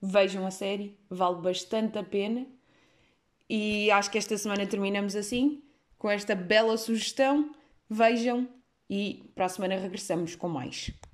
vejam 0.00 0.46
a 0.46 0.50
série, 0.50 0.98
vale 1.08 1.40
bastante 1.40 1.98
a 1.98 2.02
pena. 2.02 2.46
E 3.48 3.90
acho 3.90 4.10
que 4.10 4.18
esta 4.18 4.36
semana 4.36 4.66
terminamos 4.66 5.16
assim, 5.16 5.62
com 5.98 6.10
esta 6.10 6.34
bela 6.34 6.76
sugestão. 6.76 7.50
Vejam, 7.88 8.48
e 8.90 9.30
para 9.34 9.46
a 9.46 9.48
semana 9.48 9.76
regressamos 9.76 10.34
com 10.34 10.48
mais. 10.48 10.90